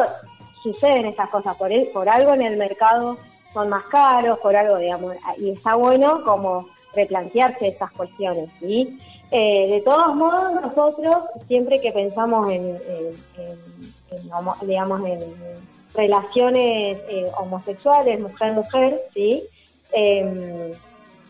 suceden 0.63 1.07
estas 1.07 1.29
cosas, 1.31 1.57
por, 1.57 1.73
el- 1.73 1.89
por 1.89 2.09
algo 2.09 2.33
en 2.35 2.43
el 2.43 2.57
mercado 2.57 3.17
son 3.53 3.69
más 3.69 3.85
caros, 3.87 4.39
por 4.39 4.55
algo, 4.55 4.77
digamos, 4.77 5.15
y 5.39 5.51
está 5.51 5.75
bueno 5.75 6.23
como 6.23 6.69
replantearse 7.03 7.69
estas 7.69 7.91
cuestiones, 7.93 8.49
¿sí? 8.61 8.99
Eh, 9.31 9.69
de 9.75 9.81
todos 9.83 10.15
modos, 10.15 10.53
nosotros 10.61 11.17
siempre 11.49 11.81
que 11.81 11.93
pensamos 11.93 12.51
en, 12.51 12.77
digamos, 14.63 15.07
en 15.07 15.19
relaciones 15.95 16.99
eh, 17.09 17.31
homosexuales, 17.39 18.21
mujer-mujer, 18.21 19.01
¿sí? 19.15 19.43
Em, 19.93 20.73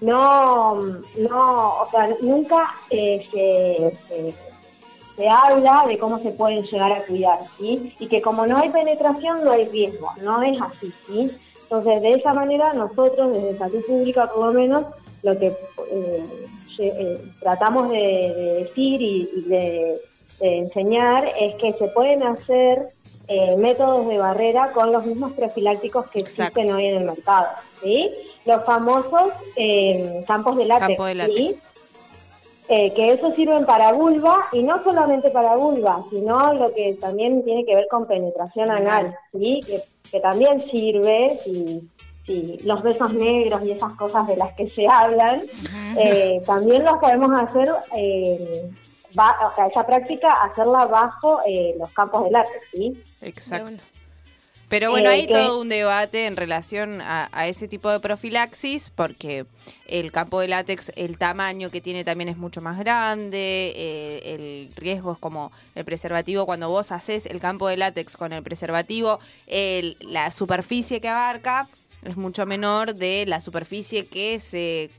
no, 0.01 0.75
no, 1.17 1.81
o 1.83 1.89
sea, 1.91 2.09
nunca 2.21 2.71
eh, 2.91 3.27
se, 3.33 3.93
se- 4.09 4.35
se 5.17 5.29
habla 5.29 5.85
de 5.89 5.99
cómo 5.99 6.21
se 6.21 6.31
pueden 6.31 6.63
llegar 6.63 6.93
a 6.93 7.03
cuidar, 7.05 7.41
¿sí? 7.59 7.93
Y 7.99 8.07
que 8.07 8.23
como 8.23 8.47
no 8.47 8.57
hay 8.59 8.71
penetración, 8.71 9.43
no 9.45 9.51
hay 9.51 9.65
riesgo, 9.67 10.13
no 10.23 10.41
es 10.43 10.57
así, 10.63 10.93
¿sí? 11.07 11.31
Entonces, 11.65 12.01
de 12.03 12.13
esa 12.15 12.33
manera, 12.33 12.73
nosotros, 12.73 13.33
desde 13.33 13.59
salud 13.59 13.85
pública, 13.87 14.31
por 14.33 14.47
lo 14.47 14.53
menos, 14.53 14.85
lo 15.23 15.39
que 15.39 15.47
eh, 15.49 16.25
eh, 16.79 17.21
tratamos 17.41 17.91
de, 17.91 17.97
de 17.97 18.55
decir 18.65 19.03
y, 19.03 19.29
y 19.35 19.41
de, 19.49 20.01
de 20.41 20.59
enseñar 20.59 21.33
es 21.39 21.55
que 21.57 21.73
se 21.73 21.89
pueden 21.89 22.23
hacer 22.23 22.89
eh, 23.31 23.57
métodos 23.57 24.09
de 24.09 24.17
barrera 24.17 24.73
con 24.73 24.91
los 24.91 25.05
mismos 25.05 25.33
profilácticos 25.33 26.09
que 26.11 26.21
Exacto. 26.21 26.61
existen 26.61 26.75
hoy 26.75 26.87
en 26.87 26.97
el 26.97 27.05
mercado, 27.05 27.49
¿sí? 27.83 28.11
Los 28.47 28.65
famosos 28.65 29.33
eh, 29.55 30.25
campos 30.27 30.57
de 30.57 30.65
látex, 30.65 30.89
Campo 30.89 31.05
de 31.05 31.13
¿sí? 31.13 31.19
látex. 31.19 31.63
Eh, 32.71 32.93
que 32.95 33.13
eso 33.13 33.33
sirven 33.33 33.65
para 33.65 33.93
vulva 33.93 34.47
y 34.53 34.63
no 34.63 34.83
solamente 34.85 35.31
para 35.31 35.57
vulva, 35.57 36.05
sino 36.11 36.53
lo 36.53 36.73
que 36.75 36.95
también 37.01 37.43
tiene 37.43 37.65
que 37.65 37.75
ver 37.75 37.87
con 37.91 38.07
penetración 38.07 38.71
anal, 38.71 39.15
¿sí? 39.33 39.61
que, 39.67 39.83
que 40.11 40.21
también 40.21 40.61
sirve 40.71 41.39
si, 41.45 41.83
si 42.29 42.59
los 42.65 42.83
besos 42.83 43.13
negros 43.15 43.65
y 43.65 43.73
esas 43.73 43.93
cosas 43.95 44.27
de 44.29 44.37
las 44.37 44.53
que 44.55 44.69
se 44.69 44.87
hablan, 44.87 45.43
eh, 45.99 46.43
también 46.47 46.85
los 46.85 46.99
podemos 46.99 47.31
hacer, 47.33 47.71
eh, 47.97 48.71
va- 49.19 49.37
o 49.51 49.55
sea, 49.57 49.67
esa 49.67 49.87
práctica 49.87 50.29
hacerla 50.45 50.85
bajo 50.85 51.41
eh, 51.49 51.75
los 51.79 51.91
campos 51.93 52.25
de 52.25 52.31
látex, 52.31 52.55
¿sí? 52.73 53.03
Exacto. 53.23 53.83
Pero 54.69 54.91
bueno, 54.91 55.09
Eh, 55.09 55.13
hay 55.15 55.27
que- 55.27 55.33
todo 55.33 55.63
un 55.63 55.71
debate 55.71 56.27
en 56.27 56.37
relación 56.37 57.01
a, 57.01 57.31
a 57.33 57.47
ese 57.49 57.67
tipo 57.69 57.89
de 57.89 58.01
profilaxis, 58.01 58.91
porque 58.91 59.47
el 59.87 60.13
campo 60.13 60.41
de 60.41 60.49
látex, 60.49 60.93
el 60.97 61.17
tamaño 61.17 61.71
que 61.71 61.81
tiene 61.81 62.05
también 62.05 62.29
es 62.29 62.37
mucho 62.37 62.61
más 62.61 62.79
grande, 62.79 63.73
eh, 63.75 64.35
el 64.35 64.71
riesgo 64.77 65.13
es 65.13 65.19
como 65.19 65.51
el 65.75 65.87
preservativo, 65.87 66.45
cuando 66.45 66.69
vos 66.69 66.93
haces 66.93 67.25
el 67.25 67.41
campo 67.41 67.67
de 67.69 67.79
látex 67.79 68.19
con 68.19 68.35
el 68.35 68.43
preservativo, 68.43 69.19
el- 69.47 69.97
la 70.03 70.31
superficie 70.31 71.01
que 71.01 71.09
abarca 71.09 71.67
es 72.03 72.17
mucho 72.17 72.47
menor 72.47 72.95
de 72.95 73.25
la 73.27 73.41
superficie 73.41 74.07
que 74.07 74.39
se 74.39 74.91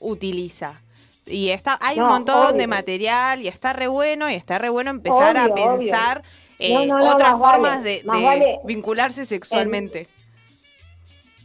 utiliza. 0.00 0.80
Y 1.26 1.48
está, 1.50 1.76
hay 1.80 1.98
un 1.98 2.06
montón 2.08 2.56
de 2.56 2.66
material 2.66 3.42
y 3.42 3.48
está 3.48 3.72
re 3.72 3.88
bueno 3.88 4.30
y 4.30 4.34
está 4.34 4.58
re 4.58 4.68
bueno 4.68 4.90
empezar 4.90 5.36
a 5.36 5.46
Obvio, 5.46 5.54
pensar 5.78 6.22
eh, 6.58 6.86
No, 6.86 6.98
no, 6.98 7.10
otras 7.14 7.32
formas 7.38 7.78
vale, 7.82 7.82
de, 7.98 8.04
más 8.04 8.18
de 8.18 8.24
vale. 8.24 8.58
vincularse 8.64 9.24
sexualmente. 9.24 10.08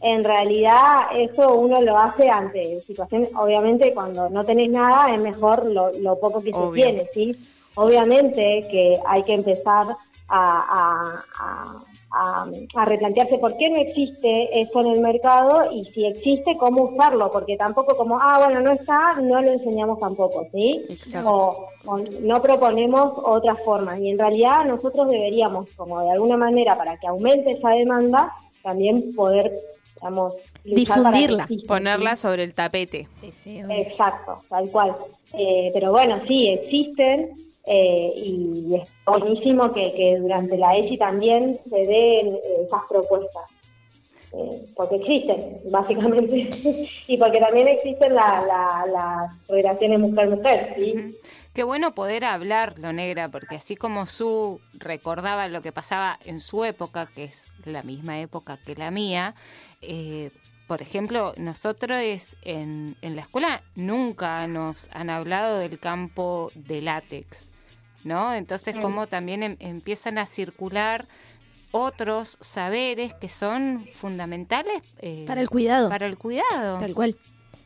En 0.00 0.24
realidad 0.24 1.06
eso 1.16 1.54
uno 1.54 1.80
lo 1.80 1.96
hace 1.98 2.28
ante 2.28 2.80
situaciones, 2.86 3.28
obviamente 3.36 3.92
cuando 3.94 4.28
no 4.30 4.44
tenés 4.44 4.68
nada 4.70 5.12
es 5.14 5.20
mejor 5.20 5.64
lo, 5.66 5.92
lo 5.92 6.18
poco 6.18 6.42
que 6.42 6.50
Obvio. 6.52 6.84
se 6.86 6.92
tiene, 6.92 7.08
¿sí? 7.14 7.36
Obviamente 7.74 8.66
que 8.70 8.98
hay 9.06 9.22
que 9.22 9.34
empezar 9.34 9.86
a, 9.88 9.94
a- 10.28 11.24
a- 11.38 11.84
a- 12.14 12.46
a 12.74 12.84
replantearse 12.84 13.38
por 13.38 13.56
qué 13.56 13.70
no 13.70 13.76
existe 13.76 14.60
esto 14.60 14.80
en 14.82 14.86
el 14.88 15.00
mercado 15.00 15.72
y 15.72 15.84
si 15.86 16.04
existe, 16.06 16.56
cómo 16.58 16.82
usarlo, 16.84 17.30
porque 17.30 17.56
tampoco 17.56 17.96
como, 17.96 18.18
ah, 18.20 18.42
bueno, 18.44 18.60
no 18.60 18.72
está, 18.72 19.14
no 19.20 19.40
lo 19.40 19.50
enseñamos 19.52 19.98
tampoco, 19.98 20.44
¿sí? 20.52 20.84
Exacto. 20.90 21.30
O, 21.30 21.68
o 21.86 21.98
no 22.20 22.42
proponemos 22.42 23.12
otras 23.24 23.58
formas. 23.64 23.98
Y 23.98 24.10
en 24.10 24.18
realidad 24.18 24.64
nosotros 24.66 25.08
deberíamos, 25.10 25.68
como 25.76 26.02
de 26.02 26.10
alguna 26.10 26.36
manera, 26.36 26.76
para 26.76 26.96
que 26.98 27.06
aumente 27.06 27.52
esa 27.52 27.70
demanda, 27.70 28.32
también 28.62 29.14
poder, 29.14 29.50
digamos, 29.96 30.34
Difundirla. 30.64 31.44
exista, 31.44 31.46
¿sí? 31.48 31.66
Ponerla 31.66 32.16
sobre 32.16 32.44
el 32.44 32.54
tapete. 32.54 33.08
Exacto, 33.70 34.42
tal 34.48 34.70
cual. 34.70 34.94
Eh, 35.32 35.70
pero 35.72 35.90
bueno, 35.92 36.20
sí, 36.28 36.48
existen 36.48 37.30
eh, 37.66 38.12
y 38.16 38.74
es 38.74 38.88
buenísimo 39.06 39.72
que, 39.72 39.92
que 39.94 40.16
durante 40.18 40.56
la 40.58 40.76
ESI 40.76 40.96
también 40.98 41.58
se 41.68 41.76
den 41.76 42.34
eh, 42.34 42.40
esas 42.66 42.82
propuestas. 42.88 43.44
Eh, 44.34 44.64
porque 44.74 44.96
existen, 44.96 45.60
básicamente, 45.70 46.48
y 47.06 47.16
porque 47.18 47.38
también 47.38 47.68
existen 47.68 48.14
la- 48.14 48.40
la- 48.46 48.86
las 48.90 49.46
relaciones 49.48 50.00
mujer-mujer, 50.00 50.74
¿sí? 50.78 51.18
Qué 51.52 51.64
bueno 51.64 51.94
poder 51.94 52.24
hablarlo, 52.24 52.94
negra, 52.94 53.28
porque 53.28 53.56
así 53.56 53.76
como 53.76 54.06
Su 54.06 54.58
recordaba 54.72 55.48
lo 55.48 55.60
que 55.60 55.70
pasaba 55.70 56.18
en 56.24 56.40
su 56.40 56.64
época, 56.64 57.10
que 57.14 57.24
es 57.24 57.46
la 57.66 57.82
misma 57.82 58.20
época 58.20 58.56
que 58.64 58.74
la 58.74 58.90
mía, 58.90 59.34
eh, 59.82 60.30
por 60.66 60.80
ejemplo, 60.82 61.34
nosotros 61.36 62.00
en, 62.42 62.96
en 63.02 63.16
la 63.16 63.22
escuela 63.22 63.62
nunca 63.74 64.46
nos 64.46 64.88
han 64.92 65.10
hablado 65.10 65.58
del 65.58 65.78
campo 65.78 66.50
de 66.54 66.80
látex, 66.80 67.52
¿no? 68.04 68.32
Entonces, 68.34 68.74
como 68.80 69.06
también 69.06 69.42
em- 69.42 69.56
empiezan 69.60 70.18
a 70.18 70.26
circular 70.26 71.06
otros 71.72 72.36
saberes 72.40 73.14
que 73.14 73.28
son 73.28 73.86
fundamentales 73.92 74.82
eh, 74.98 75.24
Para 75.26 75.40
el 75.40 75.48
cuidado. 75.48 75.88
para 75.88 76.06
el 76.06 76.18
cuidado. 76.18 76.78
Tal 76.78 76.94
cual. 76.94 77.16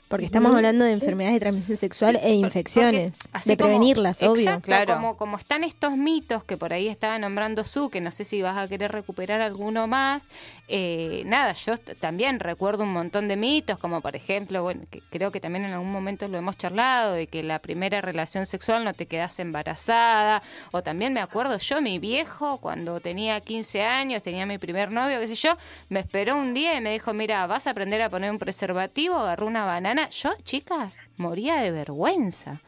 Porque 0.08 0.24
estamos 0.24 0.54
hablando 0.54 0.84
de 0.84 0.92
enfermedades 0.92 1.34
de 1.34 1.40
transmisión 1.40 1.78
sexual 1.78 2.14
Sí, 2.22 2.28
e 2.28 2.34
infecciones. 2.34 3.18
así 3.32 3.50
De 3.50 3.56
como- 3.56 3.70
prevenirlas, 3.70 4.22
obvio. 4.22 4.34
Exacto, 4.42 4.62
Claro. 4.66 4.94
Como, 4.94 5.16
como 5.16 5.36
están 5.36 5.64
estos 5.64 5.96
mitos 5.96 6.44
que 6.44 6.56
por 6.56 6.72
ahí 6.72 6.86
estaba 6.86 7.18
nombrando 7.18 7.64
Su, 7.64 7.90
que 7.90 8.00
no 8.00 8.12
sé 8.12 8.24
si 8.24 8.40
vas 8.40 8.56
a 8.56 8.68
querer 8.68 8.92
recuperar 8.92 9.40
alguno 9.40 9.86
más. 9.88 10.28
eh, 10.68 11.22
nada, 11.26 11.52
yo 11.54 11.76
también 12.00 12.38
recuerdo 12.40 12.82
un 12.84 12.92
montón 12.92 13.28
de 13.28 13.36
mitos, 13.36 13.78
como 13.78 14.00
por 14.00 14.14
ejemplo, 14.16 14.62
bueno, 14.62 14.82
que 14.90 15.00
creo 15.10 15.30
que 15.32 15.40
también 15.40 15.64
en 15.64 15.72
algún 15.72 15.90
momento 15.92 16.26
lo 16.28 16.38
hemos 16.38 16.56
charlado, 16.56 17.12
de 17.14 17.26
que 17.28 17.42
la 17.42 17.58
primera 17.60 18.00
relación 18.00 18.46
sexual 18.46 18.84
no 18.84 18.92
te 18.94 19.06
quedas 19.06 19.38
embarazada. 19.40 20.42
O 20.72 20.82
también 20.82 21.12
me 21.12 21.20
acuerdo 21.20 21.58
yo, 21.58 21.80
mi 21.80 21.98
viejo, 21.98 22.58
cuando 22.58 23.00
tenía 23.00 23.40
15 23.40 23.82
años, 23.82 24.22
tenía 24.22 24.44
mi 24.46 24.58
primer 24.58 24.90
novio, 24.92 25.18
qué 25.20 25.28
sé 25.28 25.34
yo, 25.34 25.56
me 25.88 26.00
esperó 26.00 26.36
un 26.36 26.52
día 26.54 26.76
y 26.76 26.80
me 26.80 26.92
dijo, 26.92 27.12
mira, 27.12 27.46
vas 27.46 27.66
a 27.66 27.70
aprender 27.70 28.02
a 28.02 28.08
poner 28.10 28.30
un 28.30 28.38
preservativo, 28.38 29.16
agarró 29.16 29.46
una 29.46 29.64
banana. 29.64 29.95
Yo, 30.10 30.34
chicas, 30.44 30.94
moría 31.16 31.56
de 31.56 31.70
vergüenza. 31.70 32.60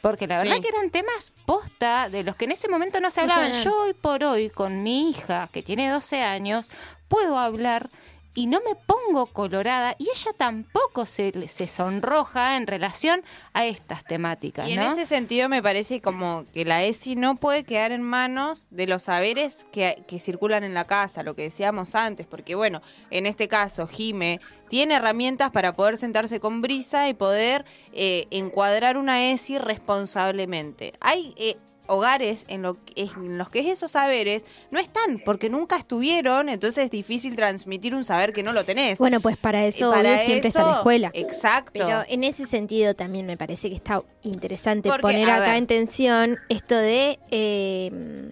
Porque 0.00 0.26
la 0.26 0.40
Sí. 0.42 0.48
verdad 0.48 0.62
que 0.62 0.68
eran 0.68 0.90
temas 0.90 1.32
posta 1.46 2.08
de 2.08 2.22
los 2.22 2.36
que 2.36 2.44
en 2.44 2.52
ese 2.52 2.68
momento 2.68 3.00
no 3.00 3.10
se 3.10 3.22
hablaban. 3.22 3.52
Yo 3.52 3.82
hoy 3.82 3.94
por 3.94 4.22
hoy, 4.22 4.50
con 4.50 4.82
mi 4.84 5.10
hija, 5.10 5.48
que 5.52 5.62
tiene 5.62 5.90
12 5.90 6.22
años, 6.22 6.70
puedo 7.08 7.38
hablar 7.38 7.90
y 8.36 8.46
no 8.46 8.60
me 8.60 8.74
pongo 8.74 9.26
colorada 9.26 9.96
y 9.98 10.04
ella 10.04 10.30
tampoco 10.36 11.06
se, 11.06 11.48
se 11.48 11.66
sonroja 11.66 12.56
en 12.56 12.66
relación 12.66 13.22
a 13.54 13.64
estas 13.64 14.04
temáticas, 14.04 14.68
Y 14.68 14.74
en 14.74 14.82
ese 14.82 15.06
sentido 15.06 15.48
me 15.48 15.62
parece 15.62 16.02
como 16.02 16.44
que 16.52 16.66
la 16.66 16.84
ESI 16.84 17.16
no 17.16 17.36
puede 17.36 17.64
quedar 17.64 17.92
en 17.92 18.02
manos 18.02 18.68
de 18.70 18.86
los 18.86 19.04
saberes 19.04 19.66
que, 19.72 20.04
que 20.06 20.20
circulan 20.20 20.64
en 20.64 20.74
la 20.74 20.84
casa, 20.84 21.22
lo 21.22 21.34
que 21.34 21.42
decíamos 21.42 21.94
antes, 21.94 22.26
porque 22.26 22.54
bueno, 22.54 22.82
en 23.10 23.24
este 23.24 23.48
caso 23.48 23.86
Jime 23.86 24.40
tiene 24.68 24.96
herramientas 24.96 25.50
para 25.50 25.72
poder 25.72 25.96
sentarse 25.96 26.38
con 26.38 26.60
brisa 26.60 27.08
y 27.08 27.14
poder 27.14 27.64
eh, 27.94 28.26
encuadrar 28.30 28.98
una 28.98 29.30
ESI 29.30 29.58
responsablemente. 29.58 30.92
Hay... 31.00 31.34
eh, 31.38 31.56
hogares 31.88 32.44
en, 32.48 32.62
lo, 32.62 32.76
en 32.94 33.38
los 33.38 33.50
que 33.50 33.70
esos 33.70 33.90
saberes 33.92 34.42
no 34.70 34.78
están, 34.78 35.20
porque 35.24 35.48
nunca 35.48 35.76
estuvieron, 35.76 36.48
entonces 36.48 36.84
es 36.86 36.90
difícil 36.90 37.36
transmitir 37.36 37.94
un 37.94 38.04
saber 38.04 38.32
que 38.32 38.42
no 38.42 38.52
lo 38.52 38.64
tenés. 38.64 38.98
Bueno, 38.98 39.20
pues 39.20 39.36
para 39.36 39.64
eso 39.66 39.90
para 39.90 40.14
obvio, 40.14 40.24
siempre 40.24 40.48
está 40.48 40.62
la 40.62 40.68
eso- 40.70 40.76
escuela. 40.78 41.10
Exacto. 41.14 41.70
Pero 41.74 42.02
en 42.08 42.24
ese 42.24 42.46
sentido 42.46 42.94
también 42.94 43.26
me 43.26 43.36
parece 43.36 43.68
que 43.68 43.76
está 43.76 44.02
interesante 44.22 44.88
Porque, 44.88 45.02
poner 45.02 45.30
acá 45.30 45.40
ver. 45.48 45.56
en 45.56 45.66
tensión 45.66 46.38
esto 46.48 46.74
de, 46.76 47.18
eh, 47.30 48.30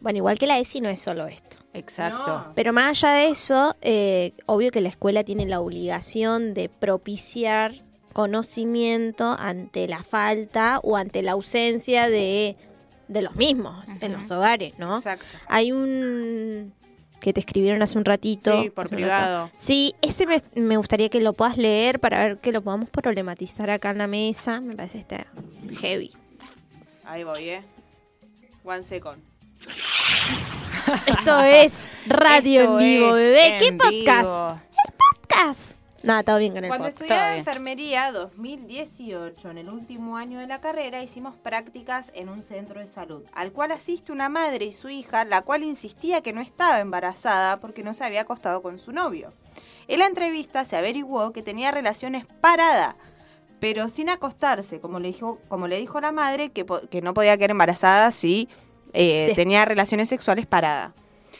bueno, 0.00 0.18
igual 0.18 0.38
que 0.38 0.46
la 0.46 0.58
ESI 0.58 0.80
no 0.80 0.88
es 0.88 1.00
solo 1.00 1.26
esto. 1.26 1.56
Exacto. 1.72 2.52
Pero 2.54 2.72
más 2.72 3.02
allá 3.02 3.14
de 3.14 3.28
eso, 3.28 3.76
eh, 3.82 4.32
obvio 4.46 4.70
que 4.70 4.80
la 4.80 4.88
escuela 4.88 5.24
tiene 5.24 5.44
la 5.46 5.60
obligación 5.60 6.54
de 6.54 6.68
propiciar 6.68 7.83
conocimiento 8.14 9.36
ante 9.38 9.86
la 9.86 10.02
falta 10.02 10.80
o 10.82 10.96
ante 10.96 11.22
la 11.22 11.32
ausencia 11.32 12.08
de, 12.08 12.56
de 13.08 13.22
los 13.22 13.36
mismos 13.36 13.84
en 14.00 14.12
los 14.12 14.30
hogares, 14.30 14.78
¿no? 14.78 14.96
Exacto. 14.96 15.26
Hay 15.48 15.72
un 15.72 16.72
que 17.20 17.32
te 17.32 17.40
escribieron 17.40 17.82
hace 17.82 17.96
un 17.98 18.04
ratito. 18.04 18.62
Sí, 18.62 18.70
por 18.70 18.88
privado. 18.88 19.44
rato. 19.46 19.56
Sí, 19.56 19.94
ese 20.02 20.26
me, 20.26 20.42
me 20.54 20.76
gustaría 20.76 21.08
que 21.08 21.20
lo 21.20 21.32
puedas 21.32 21.56
leer 21.56 21.98
para 21.98 22.22
ver 22.24 22.38
que 22.38 22.52
lo 22.52 22.62
podamos 22.62 22.90
problematizar 22.90 23.70
acá 23.70 23.90
en 23.90 23.98
la 23.98 24.06
mesa. 24.06 24.60
Me 24.60 24.76
parece 24.76 24.98
que 24.98 25.00
está 25.00 25.26
heavy. 25.80 26.12
Ahí 27.04 27.24
voy, 27.24 27.48
¿eh? 27.48 27.62
One 28.62 28.82
second. 28.82 29.22
Esto 31.06 31.40
es 31.40 31.92
radio 32.06 32.60
Esto 32.60 32.80
en 32.80 32.84
vivo, 32.86 33.12
bebé. 33.12 33.56
¿Qué 33.58 33.72
podcast? 33.72 34.30
vivo. 34.30 34.60
Podcast. 34.98 35.83
Nada, 36.04 36.22
todo 36.22 36.38
bien 36.38 36.52
con 36.52 36.64
el 36.64 36.68
Cuando 36.68 36.84
podcast. 36.90 37.02
estudiaba 37.02 37.36
enfermería 37.36 38.12
2018, 38.12 39.50
en 39.50 39.58
el 39.58 39.68
último 39.70 40.16
año 40.18 40.38
de 40.38 40.46
la 40.46 40.60
carrera, 40.60 41.02
hicimos 41.02 41.36
prácticas 41.36 42.12
en 42.14 42.28
un 42.28 42.42
centro 42.42 42.80
de 42.80 42.86
salud, 42.86 43.22
al 43.32 43.52
cual 43.52 43.72
asiste 43.72 44.12
una 44.12 44.28
madre 44.28 44.66
y 44.66 44.72
su 44.72 44.90
hija, 44.90 45.24
la 45.24 45.42
cual 45.42 45.62
insistía 45.62 46.20
que 46.20 46.32
no 46.34 46.40
estaba 46.42 46.80
embarazada 46.80 47.58
porque 47.60 47.82
no 47.82 47.94
se 47.94 48.04
había 48.04 48.20
acostado 48.22 48.60
con 48.60 48.78
su 48.78 48.92
novio. 48.92 49.32
En 49.88 49.98
la 50.00 50.06
entrevista 50.06 50.64
se 50.64 50.76
averiguó 50.76 51.32
que 51.32 51.42
tenía 51.42 51.70
relaciones 51.70 52.26
parada, 52.40 52.96
pero 53.58 53.88
sin 53.88 54.10
acostarse, 54.10 54.80
como 54.80 55.00
le 55.00 55.08
dijo, 55.08 55.38
como 55.48 55.68
le 55.68 55.78
dijo 55.80 56.00
la 56.00 56.12
madre, 56.12 56.50
que, 56.50 56.64
no 57.02 57.14
podía 57.14 57.36
quedar 57.38 57.52
embarazada 57.52 58.10
si 58.12 58.48
eh, 58.92 59.26
Sí. 59.30 59.34
tenía 59.34 59.64
relaciones 59.64 60.08
sexuales 60.10 60.46
parada. 60.46 60.92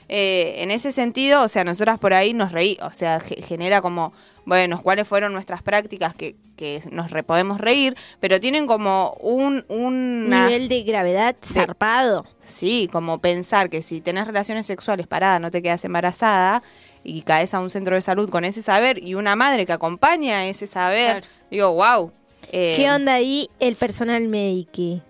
Eh, 0.08 0.56
en 0.58 0.70
ese 0.70 0.92
sentido, 0.92 1.42
o 1.42 1.48
sea, 1.48 1.64
nosotras 1.64 1.98
por 1.98 2.12
ahí 2.14 2.34
nos 2.34 2.52
reí, 2.52 2.76
o 2.82 2.92
sea, 2.92 3.20
ge- 3.20 3.42
genera 3.42 3.80
como, 3.80 4.12
bueno, 4.44 4.80
cuáles 4.82 5.08
fueron 5.08 5.32
nuestras 5.32 5.62
prácticas 5.62 6.14
que, 6.14 6.36
que 6.56 6.82
nos 6.90 7.10
re- 7.10 7.22
podemos 7.22 7.58
reír, 7.58 7.96
pero 8.20 8.38
tienen 8.38 8.66
como 8.66 9.16
un 9.20 9.64
una, 9.68 10.46
Nivel 10.46 10.68
de 10.68 10.82
gravedad 10.82 11.36
zarpado. 11.42 12.26
sí, 12.42 12.88
como 12.92 13.18
pensar 13.20 13.70
que 13.70 13.80
si 13.80 14.00
tenés 14.02 14.26
relaciones 14.26 14.66
sexuales 14.66 15.06
parada, 15.06 15.38
no 15.38 15.50
te 15.50 15.62
quedas 15.62 15.84
embarazada 15.86 16.62
y 17.02 17.22
caes 17.22 17.54
a 17.54 17.60
un 17.60 17.70
centro 17.70 17.94
de 17.94 18.02
salud 18.02 18.28
con 18.30 18.44
ese 18.44 18.60
saber 18.62 19.02
y 19.02 19.14
una 19.14 19.36
madre 19.36 19.64
que 19.66 19.72
acompaña 19.72 20.46
ese 20.46 20.66
saber, 20.66 21.20
Claro. 21.22 21.26
digo, 21.50 21.72
wow. 21.72 22.12
eh, 22.52 22.74
¿Qué 22.76 22.90
onda 22.90 23.14
ahí 23.14 23.48
el 23.58 23.74
personal 23.74 24.28
médico? 24.28 25.02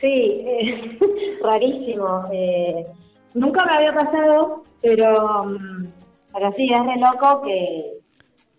Sí, 0.00 0.44
eh, 0.46 0.98
rarísimo. 1.42 2.24
Eh, 2.32 2.86
nunca 3.34 3.64
me 3.66 3.76
había 3.76 3.92
pasado, 3.92 4.62
pero, 4.82 5.44
mm, 5.44 5.86
pero 6.32 6.52
sí, 6.52 6.68
es 6.72 6.78
re 6.78 6.96
loco 7.00 7.42
que, 7.42 7.92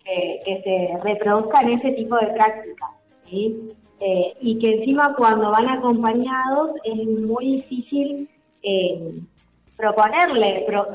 que, 0.04 0.40
que 0.44 0.62
se 0.62 1.02
reproduzcan 1.02 1.70
ese 1.70 1.92
tipo 1.92 2.16
de 2.16 2.26
prácticas. 2.28 2.90
¿sí? 3.28 3.72
Eh, 4.00 4.34
y 4.40 4.58
que 4.58 4.70
encima 4.76 5.14
cuando 5.16 5.50
van 5.50 5.68
acompañados 5.68 6.70
es 6.84 7.06
muy 7.06 7.44
difícil 7.56 8.28
eh, 8.62 9.20
proponerle 9.76 10.64
pro- 10.66 10.88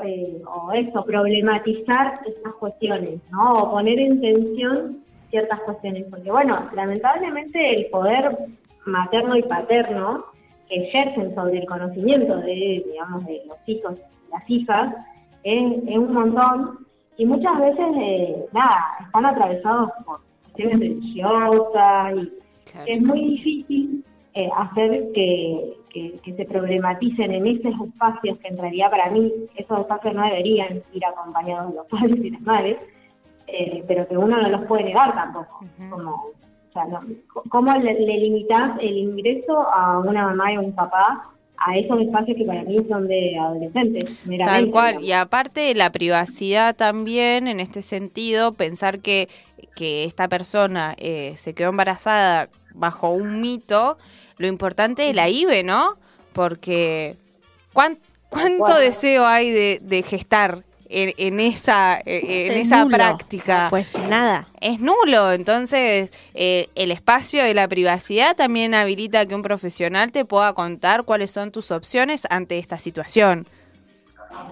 o 0.46 0.72
eso, 0.72 1.04
problematizar 1.04 2.20
estas 2.26 2.54
cuestiones, 2.54 3.20
¿no? 3.30 3.52
O 3.52 3.70
poner 3.72 3.98
en 3.98 4.20
tensión 4.20 4.98
ciertas 5.30 5.60
cuestiones. 5.60 6.04
Porque, 6.10 6.30
bueno, 6.30 6.68
lamentablemente 6.74 7.74
el 7.74 7.86
poder 7.86 8.36
materno 8.86 9.36
y 9.36 9.42
paterno 9.42 10.24
que 10.68 10.76
ejercen 10.88 11.34
sobre 11.34 11.58
el 11.58 11.66
conocimiento 11.66 12.36
de, 12.38 12.84
digamos, 12.90 13.24
de 13.26 13.42
los 13.46 13.56
hijos 13.66 13.94
y 13.98 14.30
las 14.32 14.50
hijas 14.50 14.94
es, 15.44 15.72
es 15.86 15.96
un 15.98 16.12
montón 16.12 16.78
y 17.16 17.24
muchas 17.26 17.58
veces, 17.58 17.86
eh, 18.00 18.46
nada, 18.52 18.84
están 19.04 19.24
atravesados 19.26 19.90
por 20.04 20.20
cuestiones 20.42 20.78
religiosas 20.80 22.14
y 22.16 22.32
Claro. 22.72 22.86
es 22.88 23.00
muy 23.02 23.20
difícil 23.24 24.04
eh, 24.34 24.50
hacer 24.56 25.12
que, 25.14 25.76
que- 25.88 26.18
que 26.22 26.32
se 26.34 26.44
problematicen 26.44 27.32
en 27.32 27.46
esos 27.46 27.72
espacios 27.88 28.36
que 28.38 28.48
en 28.48 28.58
realidad 28.58 28.90
para 28.90 29.08
mí 29.10 29.32
esos 29.54 29.80
espacios 29.80 30.14
no 30.14 30.24
deberían 30.24 30.82
ir 30.92 31.04
acompañados 31.06 31.70
de 31.70 31.76
los 31.76 31.86
padres 31.86 32.16
y 32.24 32.30
las 32.30 32.40
madres, 32.42 32.76
eh, 33.46 33.82
pero 33.86 34.06
que 34.08 34.18
uno 34.18 34.36
no 34.36 34.48
los 34.48 34.64
puede 34.66 34.84
negar 34.84 35.14
tampoco. 35.14 35.60
como, 35.88 36.24
sea, 36.76 36.84
no- 36.86 37.00
¿Cómo 37.50 37.72
le, 37.74 37.94
le 37.94 38.18
limitas 38.18 38.78
el 38.80 38.96
ingreso 38.98 39.58
a 39.72 39.98
una 40.00 40.24
mamá 40.26 40.52
y 40.52 40.56
a 40.56 40.60
un 40.60 40.72
papá 40.74 41.30
a 41.58 41.76
esos 41.78 42.00
espacios 42.02 42.36
que 42.36 42.44
para 42.44 42.62
mí 42.64 42.76
son 42.88 43.08
de 43.08 43.38
adolescentes? 43.38 44.04
Tal 44.44 44.70
cual, 44.70 44.88
digamos? 44.88 45.08
y 45.08 45.12
aparte 45.12 45.74
la 45.74 45.90
privacidad 45.90 46.76
también, 46.76 47.48
en 47.48 47.60
este 47.60 47.80
sentido, 47.82 48.52
pensar 48.52 48.98
que, 49.00 49.28
que 49.74 50.04
esta 50.04 50.28
persona 50.28 50.94
eh, 50.98 51.32
se 51.36 51.54
quedó 51.54 51.70
embarazada 51.70 52.48
bajo 52.74 53.10
un 53.10 53.40
mito, 53.40 53.96
lo 54.38 54.46
importante 54.46 55.08
es 55.08 55.14
la 55.16 55.28
IBE, 55.30 55.62
¿no? 55.64 55.96
Porque 56.34 57.16
¿cuán- 57.72 57.98
¿cuánto 58.28 58.64
cual. 58.64 58.82
deseo 58.82 59.24
hay 59.26 59.50
de, 59.50 59.78
de 59.82 60.02
gestar 60.02 60.62
en, 60.90 61.12
en 61.18 61.40
esa, 61.40 61.98
eh, 62.04 62.46
en 62.46 62.52
Es 62.52 62.66
esa 62.68 62.84
nulo. 62.84 62.96
práctica? 62.96 63.66
Pues 63.70 63.86
nada. 64.08 64.46
es 64.60 64.80
nulo. 64.80 65.32
Entonces, 65.32 66.10
eh, 66.34 66.68
el 66.74 66.90
espacio 66.90 67.42
de 67.44 67.54
la 67.54 67.68
privacidad 67.68 68.34
también 68.36 68.74
habilita 68.74 69.26
que 69.26 69.34
un 69.34 69.42
profesional 69.42 70.12
te 70.12 70.24
pueda 70.24 70.52
contar 70.54 71.04
cuáles 71.04 71.30
son 71.30 71.50
tus 71.52 71.70
opciones 71.70 72.26
ante 72.30 72.58
esta 72.58 72.78
situación. 72.78 73.46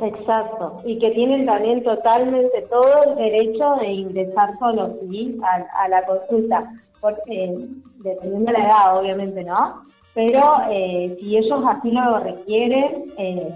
Exacto, 0.02 0.78
y 0.84 0.98
que 0.98 1.10
tienen 1.10 1.46
también 1.46 1.84
totalmente 1.84 2.62
todo 2.70 2.90
el 3.12 3.16
derecho 3.16 3.74
de 3.80 3.86
ingresar 3.92 4.58
solos 4.58 4.92
¿sí? 5.10 5.38
a, 5.42 5.82
a 5.84 5.88
la 5.88 6.04
consulta, 6.06 6.64
porque, 7.00 7.54
dependiendo 7.98 8.50
de 8.50 8.58
la 8.58 8.64
edad, 8.64 8.98
obviamente, 8.98 9.44
¿no? 9.44 9.84
Pero 10.14 10.56
eh, 10.70 11.16
si 11.20 11.36
ellos 11.36 11.60
así 11.68 11.90
lo 11.90 12.18
requieren, 12.18 13.12
eh, 13.18 13.52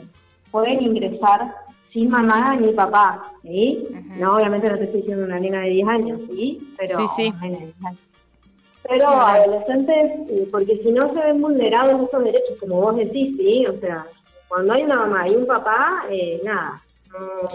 pueden 0.50 0.82
ingresar 0.82 1.54
sin 1.92 2.10
mamá 2.10 2.54
ni 2.56 2.72
papá, 2.72 3.32
¿sí? 3.42 3.86
No, 4.18 4.34
obviamente 4.34 4.68
no 4.70 4.76
te 4.78 4.84
estoy 4.84 5.00
diciendo 5.00 5.24
una 5.24 5.38
nena 5.40 5.60
de 5.62 5.70
10 5.70 5.88
años, 5.88 6.20
¿sí? 6.28 6.74
Pero, 6.78 6.96
Sí, 6.98 7.06
sí. 7.16 7.28
una 7.36 7.40
nena 7.42 7.58
de 7.58 7.64
10 7.66 7.84
años. 7.84 8.00
Pero 8.88 9.08
adolescentes, 9.10 10.12
eh, 10.30 10.48
porque 10.50 10.78
si 10.82 10.92
no 10.92 11.12
se 11.12 11.20
ven 11.20 11.40
vulnerados 11.42 12.08
esos 12.08 12.24
derechos, 12.24 12.56
como 12.60 12.80
vos 12.80 12.96
decís, 12.96 13.36
¿sí? 13.36 13.66
O 13.66 13.78
sea, 13.80 14.06
cuando 14.48 14.72
hay 14.72 14.82
una 14.84 14.96
mamá 14.96 15.28
y 15.28 15.36
un 15.36 15.46
papá, 15.46 16.04
eh, 16.10 16.40
nada. 16.44 16.80
no- 17.10 17.48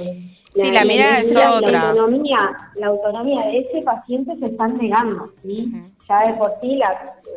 Sí, 0.55 0.71
la 0.71 0.83
mirada 0.85 1.19
es 1.19 1.33
la- 1.33 1.53
otra. 1.53 1.71
La 1.71 1.89
autonomía, 1.89 2.71
la 2.75 2.87
autonomía 2.87 3.45
de 3.47 3.57
ese 3.59 3.81
paciente 3.81 4.35
se 4.37 4.45
están 4.47 4.77
negando, 4.77 5.31
¿sí? 5.41 5.71
Ya 6.07 6.27
de 6.27 6.33
por 6.33 6.51
sí, 6.61 6.75
la, 6.75 6.89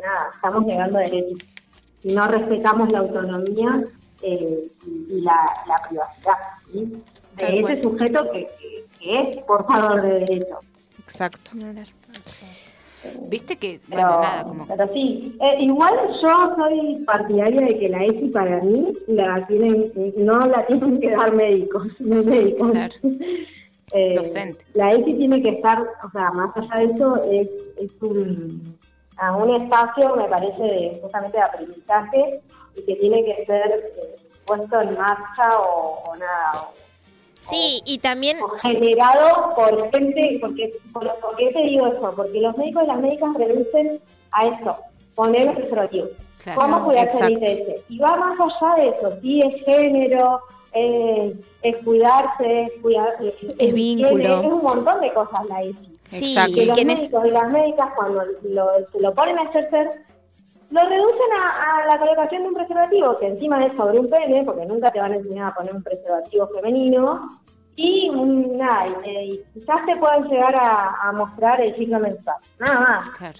nada, 0.03 0.29
estamos 0.35 0.65
negando 0.67 0.99
derechos. 0.99 1.39
Si 2.03 2.13
no 2.13 2.27
respetamos 2.27 2.91
la 2.91 2.99
autonomía 2.99 3.83
eh, 4.21 4.67
y, 4.85 5.13
y 5.15 5.21
la, 5.21 5.35
la 5.67 5.75
privacidad, 5.87 6.33
De 6.73 7.01
cual. 7.37 7.71
ese 7.71 7.81
sujeto 7.83 8.29
que, 8.31 8.47
que, 8.59 8.85
que 8.99 9.19
es 9.19 9.37
portador 9.37 10.01
de 10.01 10.19
derechos. 10.19 10.59
Exacto. 10.99 11.51
Viste 13.29 13.57
que, 13.57 13.79
Pero, 13.89 14.01
bueno, 14.01 14.21
nada, 14.21 14.43
como 14.43 14.67
pero 14.67 14.91
sí, 14.91 15.37
eh, 15.39 15.63
igual 15.63 15.93
yo 16.21 16.55
soy 16.55 17.03
partidaria 17.05 17.61
de 17.61 17.79
que 17.79 17.89
la 17.89 18.03
ESI 18.03 18.29
para 18.29 18.59
mí 18.61 18.93
la 19.07 19.45
tienen, 19.47 19.91
no 20.17 20.45
la 20.45 20.65
tienen 20.65 20.99
que 20.99 21.11
dar 21.11 21.33
médicos, 21.33 21.87
no 21.99 22.23
médicos. 22.23 22.71
Claro. 22.71 22.95
Eh, 23.93 24.15
Docente. 24.15 24.65
La 24.73 24.91
ESI 24.91 25.13
tiene 25.13 25.41
que 25.41 25.49
estar, 25.49 25.79
o 26.03 26.11
sea, 26.11 26.31
más 26.31 26.49
allá 26.57 26.87
de 26.87 26.93
eso, 26.93 27.23
es, 27.31 27.47
es 27.77 27.91
un, 28.01 28.77
a 29.17 29.35
un 29.37 29.61
espacio, 29.61 30.15
me 30.15 30.25
parece, 30.25 30.63
de, 30.63 30.99
justamente 31.01 31.37
de 31.37 31.43
aprendizaje 31.43 32.41
y 32.75 32.81
que 32.83 32.95
tiene 32.95 33.23
que 33.23 33.45
ser 33.45 33.93
eh, 33.97 34.15
puesto 34.47 34.81
en 34.81 34.97
marcha 34.97 35.59
o, 35.59 36.03
o 36.09 36.15
nada, 36.15 36.51
o- 36.61 36.73
Sí, 37.39 37.81
y 37.85 37.99
también 37.99 38.41
o 38.41 38.49
generado 38.61 39.53
por 39.55 39.91
gente, 39.91 40.37
porque, 40.41 40.73
por, 40.91 41.07
¿por 41.19 41.35
qué 41.37 41.51
te 41.51 41.59
digo 41.59 41.85
eso? 41.87 42.11
Porque 42.15 42.41
los 42.41 42.57
médicos 42.57 42.83
y 42.83 42.87
las 42.87 42.97
médicas 42.99 43.29
reducen 43.35 43.99
a 44.31 44.47
eso, 44.47 44.75
poner 45.15 45.47
un 45.49 45.55
preservativo. 45.55 46.07
Claro, 46.43 46.61
¿Cómo 46.61 46.83
cuidarse 46.85 47.23
del 47.23 47.33
exacto. 47.33 47.71
ITS? 47.71 47.81
Y 47.89 47.99
va 47.99 48.15
más 48.17 48.39
allá 48.39 48.75
de 48.83 48.89
eso, 48.89 49.13
sí, 49.21 49.41
es 49.41 49.63
género, 49.65 50.39
es, 50.73 51.33
es 51.61 51.77
cuidarse, 51.83 52.61
es 52.63 52.71
cuidar, 52.81 53.15
es, 53.21 53.33
Es 53.59 53.73
vínculo. 53.73 54.41
Es 54.41 54.53
un 54.53 54.63
montón 54.63 54.99
de 55.01 55.13
cosas 55.13 55.45
la 55.47 55.63
ICI. 55.63 55.97
sí. 56.05 56.35
Que 56.55 56.61
y 56.63 56.65
los 56.65 56.83
médicos 56.85 57.25
y 57.25 57.29
las 57.31 57.49
médicas 57.49 57.89
cuando 57.95 58.23
lo, 58.43 58.67
se 58.91 58.99
lo 58.99 59.13
ponen 59.13 59.37
a 59.39 59.43
ejercer, 59.43 59.91
lo 60.69 60.81
reducen 60.81 61.31
a, 61.39 61.81
a 61.81 61.85
la 61.87 61.99
colocación 61.99 62.43
de 62.43 62.47
un 62.49 62.53
preservativo, 62.53 63.17
que 63.17 63.27
encima 63.27 63.65
es 63.65 63.75
sobre 63.75 63.99
un 63.99 64.09
pene, 64.09 64.43
porque 64.43 64.65
nunca 64.65 64.91
te 64.91 64.99
van 64.99 65.13
a 65.13 65.17
enseñar 65.17 65.51
a 65.51 65.55
poner 65.55 65.75
un 65.75 65.83
preservativo 65.83 66.47
femenino, 66.47 67.39
y 67.75 68.09
mm, 68.09 68.57
nada, 68.57 68.87
y, 68.87 69.09
eh, 69.09 69.43
quizás 69.53 69.85
te 69.85 69.95
puedan 69.95 70.27
llegar 70.27 70.55
a, 70.55 70.95
a 71.01 71.11
mostrar 71.13 71.61
el 71.61 71.75
ciclo 71.75 71.99
menstrual, 71.99 72.37
nada 72.59 72.79
más. 72.79 73.09
Claro. 73.17 73.39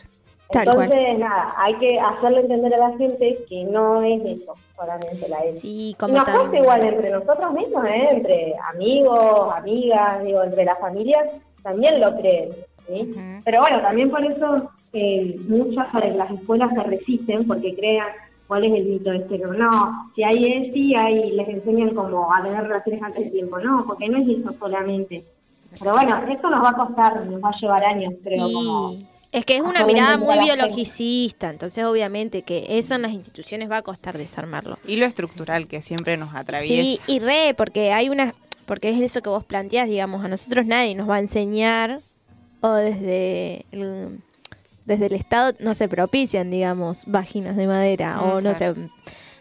Tal 0.50 0.66
Entonces, 0.66 1.20
nada, 1.20 1.54
hay 1.58 1.76
que 1.76 2.00
hacerle 2.00 2.42
entender 2.42 2.74
a 2.76 2.90
la 2.90 2.98
gente 2.98 3.38
que 3.50 3.66
no 3.66 4.02
es 4.02 4.24
eso, 4.24 4.54
solamente 4.78 5.28
la 5.28 5.40
ESI. 5.40 5.60
Sí, 5.60 5.90
Y 5.90 5.94
como 5.96 6.14
nos 6.14 6.24
pasa 6.24 6.56
igual 6.56 6.86
entre 6.86 7.10
nosotros 7.10 7.52
mismos, 7.52 7.84
¿eh? 7.86 8.08
entre 8.12 8.54
amigos, 8.74 9.54
amigas, 9.54 10.24
digo, 10.24 10.44
entre 10.44 10.64
las 10.64 10.80
familias, 10.80 11.34
también 11.64 12.00
lo 12.00 12.16
creen. 12.16 12.50
¿Sí? 12.88 13.14
Pero 13.44 13.62
bueno, 13.62 13.82
también 13.82 14.10
por 14.10 14.24
eso 14.26 14.70
eh, 14.94 15.36
muchas 15.48 15.92
de 15.94 16.12
las 16.12 16.32
escuelas 16.32 16.72
se 16.74 16.84
resisten 16.84 17.46
porque 17.46 17.76
crean 17.76 18.08
cuál 18.48 18.64
es 18.64 18.74
el 18.74 18.86
mito 18.86 19.12
este, 19.12 19.38
no, 19.38 19.54
no, 19.54 20.12
si 20.16 20.24
hay 20.24 20.46
ESI, 20.46 20.96
hay, 20.96 21.32
les 21.32 21.48
enseñan 21.50 21.94
como 21.94 22.34
a 22.34 22.42
tener 22.42 22.64
relaciones 22.64 23.04
antes 23.04 23.26
de 23.26 23.32
tiempo, 23.32 23.60
no, 23.60 23.84
porque 23.86 24.08
no 24.08 24.18
es 24.20 24.40
eso 24.40 24.54
solamente. 24.58 25.24
Pero 25.78 25.92
bueno, 25.92 26.18
esto 26.18 26.50
nos 26.50 26.64
va 26.64 26.70
a 26.70 26.74
costar, 26.74 27.26
nos 27.26 27.44
va 27.44 27.50
a 27.50 27.60
llevar 27.60 27.84
años, 27.84 28.14
creo, 28.24 28.52
como... 28.52 28.96
Es 29.34 29.44
que 29.44 29.58
es 29.58 29.62
una 29.62 29.86
mirada 29.86 30.18
muy 30.18 30.40
biologicista, 30.40 31.50
entonces 31.50 31.84
obviamente 31.84 32.44
que 32.44 32.66
eso 32.70 32.96
en 32.96 33.02
las 33.02 33.12
instituciones 33.12 33.70
va 33.70 33.78
a 33.78 33.82
costar 33.82 34.18
desarmarlo. 34.18 34.80
Y 34.88 34.96
lo 34.96 35.06
estructural 35.06 35.68
que 35.68 35.82
siempre 35.82 36.16
nos 36.16 36.34
atraviesa. 36.34 36.82
Sí, 36.82 37.00
y 37.08 37.20
re, 37.20 37.54
porque 37.56 37.92
hay 37.92 38.08
una, 38.08 38.34
porque 38.66 38.90
es 38.90 39.02
eso 39.02 39.22
que 39.22 39.30
vos 39.30 39.44
planteás, 39.44 39.90
digamos, 39.90 40.24
a 40.24 40.30
nosotros 40.30 40.66
nadie 40.66 40.96
nos 40.96 41.10
va 41.10 41.16
a 41.16 41.20
enseñar 41.20 42.00
o 42.62 42.72
desde 42.74 43.66
el, 43.72 44.22
desde 44.86 45.06
el 45.08 45.14
Estado 45.14 45.54
no 45.60 45.74
se 45.74 45.88
propician, 45.88 46.50
digamos, 46.50 47.04
vaginas 47.06 47.56
de 47.56 47.68
madera 47.68 48.18
Mm, 48.18 48.24
o 48.24 48.42
no 48.42 48.56
claro. 48.56 48.76
sé. 48.76 48.90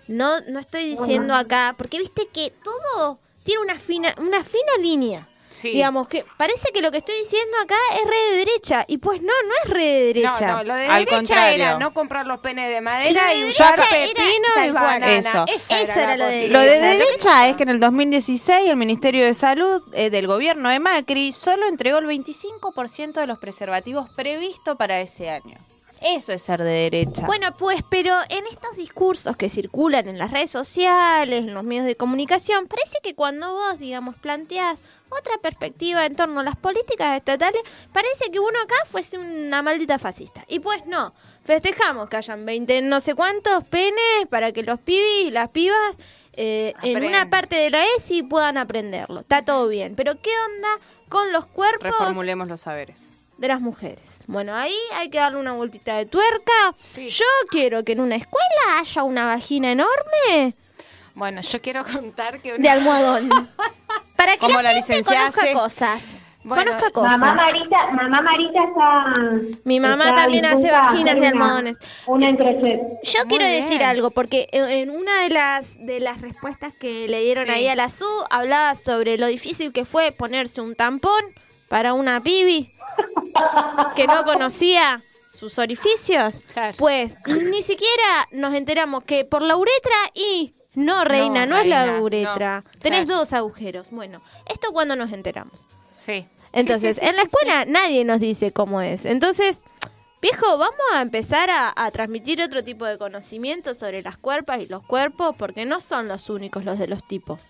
No, 0.08 0.40
no 0.42 0.58
estoy 0.60 0.86
diciendo 0.86 1.34
acá, 1.34 1.74
porque 1.76 1.98
viste 1.98 2.28
que 2.32 2.52
todo 2.62 3.18
tiene 3.44 3.62
una 3.62 3.78
fina, 3.78 4.14
una 4.20 4.44
fina 4.44 4.72
línea. 4.80 5.28
Sí. 5.56 5.70
Digamos 5.70 6.06
que 6.06 6.26
parece 6.36 6.70
que 6.70 6.82
lo 6.82 6.90
que 6.90 6.98
estoy 6.98 7.14
diciendo 7.18 7.56
acá 7.62 7.76
es 7.94 8.04
re 8.04 8.16
de 8.30 8.44
derecha 8.44 8.84
y 8.88 8.98
pues 8.98 9.22
no, 9.22 9.32
no 9.32 9.54
es 9.64 9.70
re 9.70 9.84
de 9.84 10.02
derecha. 10.12 10.46
No, 10.48 10.56
no, 10.58 10.62
lo 10.64 10.74
de 10.74 10.86
Al 10.86 11.04
derecha 11.06 11.16
contrario. 11.16 11.64
era 11.64 11.78
no 11.78 11.94
comprar 11.94 12.26
los 12.26 12.40
penes 12.40 12.68
de 12.68 12.80
madera 12.82 13.28
de 13.28 13.38
y 13.38 13.44
usar 13.44 13.74
derecha 13.74 13.96
era 13.96 14.06
pepino 14.06 14.66
y 14.66 14.70
banana. 14.70 15.12
Eso. 15.14 15.44
Esa 15.48 15.80
Eso 15.80 16.00
era 16.00 16.16
la 16.16 16.16
lo 16.18 16.24
de 16.26 16.30
posición. 16.32 16.52
Lo 16.52 16.60
de 16.60 16.80
derecha 16.80 17.48
es 17.48 17.56
que 17.56 17.62
en 17.62 17.68
el 17.70 17.80
2016 17.80 18.68
el 18.68 18.76
Ministerio 18.76 19.24
de 19.24 19.32
Salud 19.32 19.82
eh, 19.94 20.10
del 20.10 20.26
gobierno 20.26 20.68
de 20.68 20.78
Macri 20.78 21.32
solo 21.32 21.66
entregó 21.66 21.98
el 21.98 22.06
25% 22.06 23.12
de 23.14 23.26
los 23.26 23.38
preservativos 23.38 24.10
previsto 24.10 24.76
para 24.76 25.00
ese 25.00 25.30
año. 25.30 25.56
Eso 26.02 26.32
es 26.32 26.42
ser 26.42 26.62
de 26.62 26.70
derecha. 26.90 27.26
Bueno, 27.26 27.54
pues, 27.56 27.82
pero 27.88 28.14
en 28.28 28.46
estos 28.46 28.76
discursos 28.76 29.36
que 29.36 29.48
circulan 29.48 30.08
en 30.08 30.18
las 30.18 30.30
redes 30.30 30.50
sociales, 30.50 31.44
en 31.44 31.54
los 31.54 31.64
medios 31.64 31.86
de 31.86 31.96
comunicación, 31.96 32.66
parece 32.66 32.98
que 33.02 33.14
cuando 33.14 33.52
vos, 33.52 33.78
digamos, 33.78 34.16
planteás 34.16 34.78
otra 35.08 35.38
perspectiva 35.38 36.04
en 36.04 36.16
torno 36.16 36.40
a 36.40 36.42
las 36.42 36.56
políticas 36.56 37.16
estatales, 37.16 37.62
parece 37.92 38.30
que 38.30 38.40
uno 38.40 38.58
acá 38.62 38.74
fuese 38.86 39.18
una 39.18 39.62
maldita 39.62 39.98
fascista. 39.98 40.44
Y 40.48 40.60
pues 40.60 40.84
no, 40.86 41.14
festejamos 41.44 42.08
que 42.08 42.16
hayan 42.16 42.44
20 42.44 42.82
no 42.82 43.00
sé 43.00 43.14
cuántos 43.14 43.64
penes 43.64 44.26
para 44.28 44.52
que 44.52 44.62
los 44.62 44.80
pibis 44.80 45.26
y 45.26 45.30
las 45.30 45.48
pibas 45.50 45.96
eh, 46.32 46.74
en 46.82 47.04
una 47.04 47.30
parte 47.30 47.56
de 47.56 47.70
la 47.70 47.82
ESI 47.96 48.22
puedan 48.22 48.58
aprenderlo. 48.58 49.20
Está 49.20 49.44
todo 49.44 49.68
bien, 49.68 49.94
pero 49.96 50.20
¿qué 50.20 50.30
onda 50.48 50.68
con 51.08 51.32
los 51.32 51.46
cuerpos 51.46 51.84
Reformulemos 51.84 52.48
los 52.48 52.60
saberes. 52.60 53.10
De 53.38 53.48
las 53.48 53.60
mujeres. 53.60 54.24
Bueno, 54.26 54.54
ahí 54.54 54.74
hay 54.94 55.10
que 55.10 55.18
darle 55.18 55.38
una 55.38 55.52
vueltita 55.52 55.96
de 55.96 56.06
tuerca. 56.06 56.52
Sí. 56.82 57.08
Yo 57.08 57.24
quiero 57.50 57.84
que 57.84 57.92
en 57.92 58.00
una 58.00 58.16
escuela 58.16 58.78
haya 58.80 59.02
una 59.02 59.26
vagina 59.26 59.70
enorme 59.72 60.54
Bueno, 61.14 61.40
yo 61.42 61.60
quiero 61.60 61.84
contar 61.84 62.40
que 62.40 62.56
de 62.58 62.68
almohadón. 62.68 63.28
Para 64.16 64.32
que 64.32 64.38
Como 64.38 64.56
la, 64.56 64.62
la 64.62 64.70
gente 64.70 64.88
licenciada 64.92 65.30
conozca 65.32 65.42
hace- 65.42 65.52
cosas. 65.52 66.18
Bueno, 66.42 66.64
conozca 66.64 66.90
cosas. 66.92 67.18
Mamá 67.18 67.34
Marita, 67.34 67.90
mamá 67.90 68.20
Marita 68.22 68.60
está... 68.60 69.14
Mi 69.64 69.80
mamá 69.80 70.04
está 70.10 70.22
también 70.22 70.46
hace 70.46 70.70
vaginas 70.70 71.16
de 71.16 71.26
almohadones. 71.26 71.76
Una 72.06 72.28
entrechet. 72.28 72.80
Yo 73.02 73.18
Muy 73.24 73.28
quiero 73.36 73.44
bien. 73.46 73.62
decir 73.64 73.82
algo, 73.82 74.12
porque 74.12 74.48
en- 74.52 74.70
en 74.70 74.90
una 74.90 75.22
de 75.22 75.30
las 75.30 75.74
de 75.84 75.98
las 75.98 76.20
respuestas 76.22 76.72
que 76.72 77.08
le 77.08 77.20
dieron 77.24 77.46
Sí. 77.46 77.50
ahí 77.52 77.68
a 77.68 77.74
la 77.74 77.88
SU, 77.88 78.06
hablaba 78.30 78.74
sobre 78.76 79.18
lo 79.18 79.26
difícil 79.26 79.72
que 79.72 79.84
fue 79.84 80.12
ponerse 80.12 80.60
un 80.60 80.76
tampón 80.76 81.20
para 81.68 81.94
una 81.94 82.22
pibi 82.22 82.72
que 83.94 84.06
no 84.06 84.24
conocía 84.24 85.02
sus 85.30 85.58
orificios. 85.58 86.40
Claro. 86.52 86.74
Pues 86.78 87.16
ni 87.26 87.62
siquiera 87.62 88.28
nos 88.32 88.54
enteramos 88.54 89.04
que 89.04 89.24
por 89.24 89.42
la 89.42 89.56
uretra 89.56 89.94
y 90.14 90.54
no, 90.74 91.04
reina, 91.04 91.46
no, 91.46 91.56
es 91.58 91.66
la 91.66 92.00
uretra. 92.00 92.62
no, 92.64 92.80
Tenés 92.80 93.04
claro. 93.06 93.20
dos 93.20 93.32
agujeros. 93.32 93.90
Bueno, 93.90 94.22
esto 94.46 94.72
cuando 94.72 94.96
nos 94.96 95.12
enteramos. 95.12 95.60
Sí. 95.92 96.26
Entonces, 96.52 96.96
Sí, 96.96 97.00
sí, 97.00 97.06
sí, 97.06 97.10
en 97.10 97.16
la 97.16 97.22
sí, 97.22 97.28
escuela 97.28 97.64
nadie 97.66 98.04
nos 98.04 98.20
dice 98.20 98.52
cómo 98.52 98.80
es. 98.80 99.04
Entonces, 99.04 99.62
viejo, 100.22 100.56
vamos 100.58 100.76
a 100.94 101.02
empezar 101.02 101.50
a, 101.50 101.72
a 101.74 101.90
transmitir 101.90 102.40
otro 102.42 102.62
tipo 102.64 102.84
de 102.86 102.98
conocimiento 102.98 103.74
sobre 103.74 104.02
las 104.02 104.16
cuerpas 104.16 104.60
y 104.60 104.66
los 104.66 104.82
cuerpos, 104.82 105.34
porque 105.36 105.64
no 105.66 105.80
son 105.80 106.08
los 106.08 106.30
únicos 106.30 106.64
los 106.64 106.78
de 106.78 106.88
los 106.88 107.06
tipos. 107.06 107.42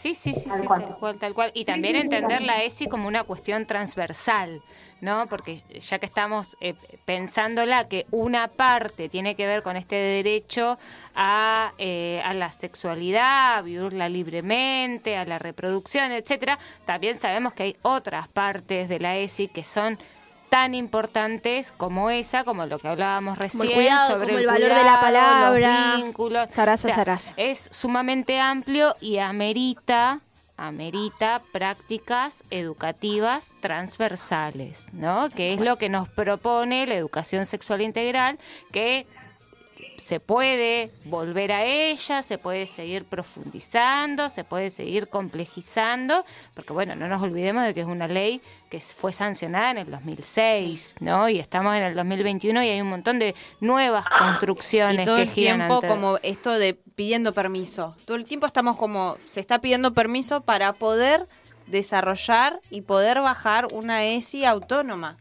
Sí, 0.00 0.14
sí, 0.14 0.32
sí, 0.32 0.48
Tal 0.48 0.60
sí, 0.62 0.66
cual. 0.66 0.82
tal 0.82 0.96
cual, 0.96 1.16
tal 1.18 1.34
cual. 1.34 1.50
Y 1.52 1.66
también 1.66 1.94
entender 1.94 2.40
la 2.40 2.62
ESI 2.62 2.88
como 2.88 3.06
una 3.06 3.22
cuestión 3.24 3.66
transversal, 3.66 4.62
¿no? 5.02 5.26
Porque 5.26 5.62
ya 5.78 5.98
que 5.98 6.06
estamos 6.06 6.56
eh, 6.62 6.72
pensándola, 7.04 7.86
que 7.86 8.06
una 8.10 8.48
parte 8.48 9.10
tiene 9.10 9.34
que 9.34 9.46
ver 9.46 9.62
con 9.62 9.76
este 9.76 9.96
derecho 9.96 10.78
a, 11.14 11.72
eh, 11.76 12.22
a 12.24 12.32
la 12.32 12.50
sexualidad, 12.50 13.58
a 13.58 13.60
vivirla 13.60 14.08
libremente, 14.08 15.18
a 15.18 15.26
la 15.26 15.38
reproducción, 15.38 16.12
etcétera, 16.12 16.58
también 16.86 17.18
sabemos 17.18 17.52
que 17.52 17.64
hay 17.64 17.76
otras 17.82 18.26
partes 18.28 18.88
de 18.88 19.00
la 19.00 19.18
ESI 19.18 19.48
que 19.48 19.64
son 19.64 19.98
tan 20.50 20.74
importantes 20.74 21.72
como 21.76 22.10
esa, 22.10 22.44
como 22.44 22.66
lo 22.66 22.78
que 22.78 22.88
hablábamos 22.88 23.38
recién, 23.38 23.68
el 23.68 23.72
cuidado, 23.74 24.18
sobre 24.18 24.34
el, 24.34 24.40
el 24.40 24.46
valor 24.46 24.74
de 24.74 24.84
la 24.84 25.00
palabra. 25.00 25.94
los 25.94 26.04
vínculos. 26.04 26.48
Zaraza, 26.50 26.92
zaraza. 26.92 27.32
Es 27.36 27.68
sumamente 27.72 28.38
amplio 28.40 28.96
y 29.00 29.18
amerita, 29.18 30.20
amerita 30.56 31.40
prácticas 31.52 32.42
educativas 32.50 33.52
transversales, 33.60 34.88
¿no? 34.92 35.30
Que 35.30 35.54
es 35.54 35.60
lo 35.60 35.76
que 35.76 35.88
nos 35.88 36.08
propone 36.08 36.86
la 36.86 36.96
educación 36.96 37.46
sexual 37.46 37.80
integral, 37.80 38.38
que 38.72 39.06
se 40.00 40.18
puede 40.20 40.90
volver 41.04 41.52
a 41.52 41.64
ella, 41.64 42.22
se 42.22 42.38
puede 42.38 42.66
seguir 42.66 43.04
profundizando, 43.04 44.28
se 44.28 44.42
puede 44.44 44.70
seguir 44.70 45.08
complejizando, 45.08 46.24
porque 46.54 46.72
bueno, 46.72 46.94
no 46.96 47.06
nos 47.08 47.22
olvidemos 47.22 47.64
de 47.64 47.74
que 47.74 47.80
es 47.82 47.86
una 47.86 48.08
ley 48.08 48.40
que 48.70 48.80
fue 48.80 49.12
sancionada 49.12 49.70
en 49.72 49.78
el 49.78 49.90
2006, 49.90 50.96
¿no? 51.00 51.28
Y 51.28 51.38
estamos 51.38 51.74
en 51.76 51.82
el 51.82 51.94
2021 51.94 52.62
y 52.62 52.68
hay 52.68 52.80
un 52.80 52.88
montón 52.88 53.18
de 53.18 53.34
nuevas 53.60 54.04
construcciones 54.08 55.02
Y 55.02 55.04
todo 55.04 55.16
que 55.16 55.22
el 55.22 55.30
giran 55.30 55.58
tiempo 55.58 55.74
ante- 55.76 55.88
como 55.88 56.18
esto 56.22 56.52
de 56.58 56.74
pidiendo 56.74 57.32
permiso. 57.32 57.96
Todo 58.04 58.16
el 58.16 58.24
tiempo 58.26 58.46
estamos 58.46 58.76
como, 58.76 59.16
se 59.26 59.40
está 59.40 59.60
pidiendo 59.60 59.92
permiso 59.94 60.42
para 60.42 60.72
poder 60.72 61.26
desarrollar 61.66 62.60
y 62.70 62.82
poder 62.82 63.20
bajar 63.20 63.66
una 63.72 64.04
ESI 64.04 64.44
autónoma. 64.44 65.16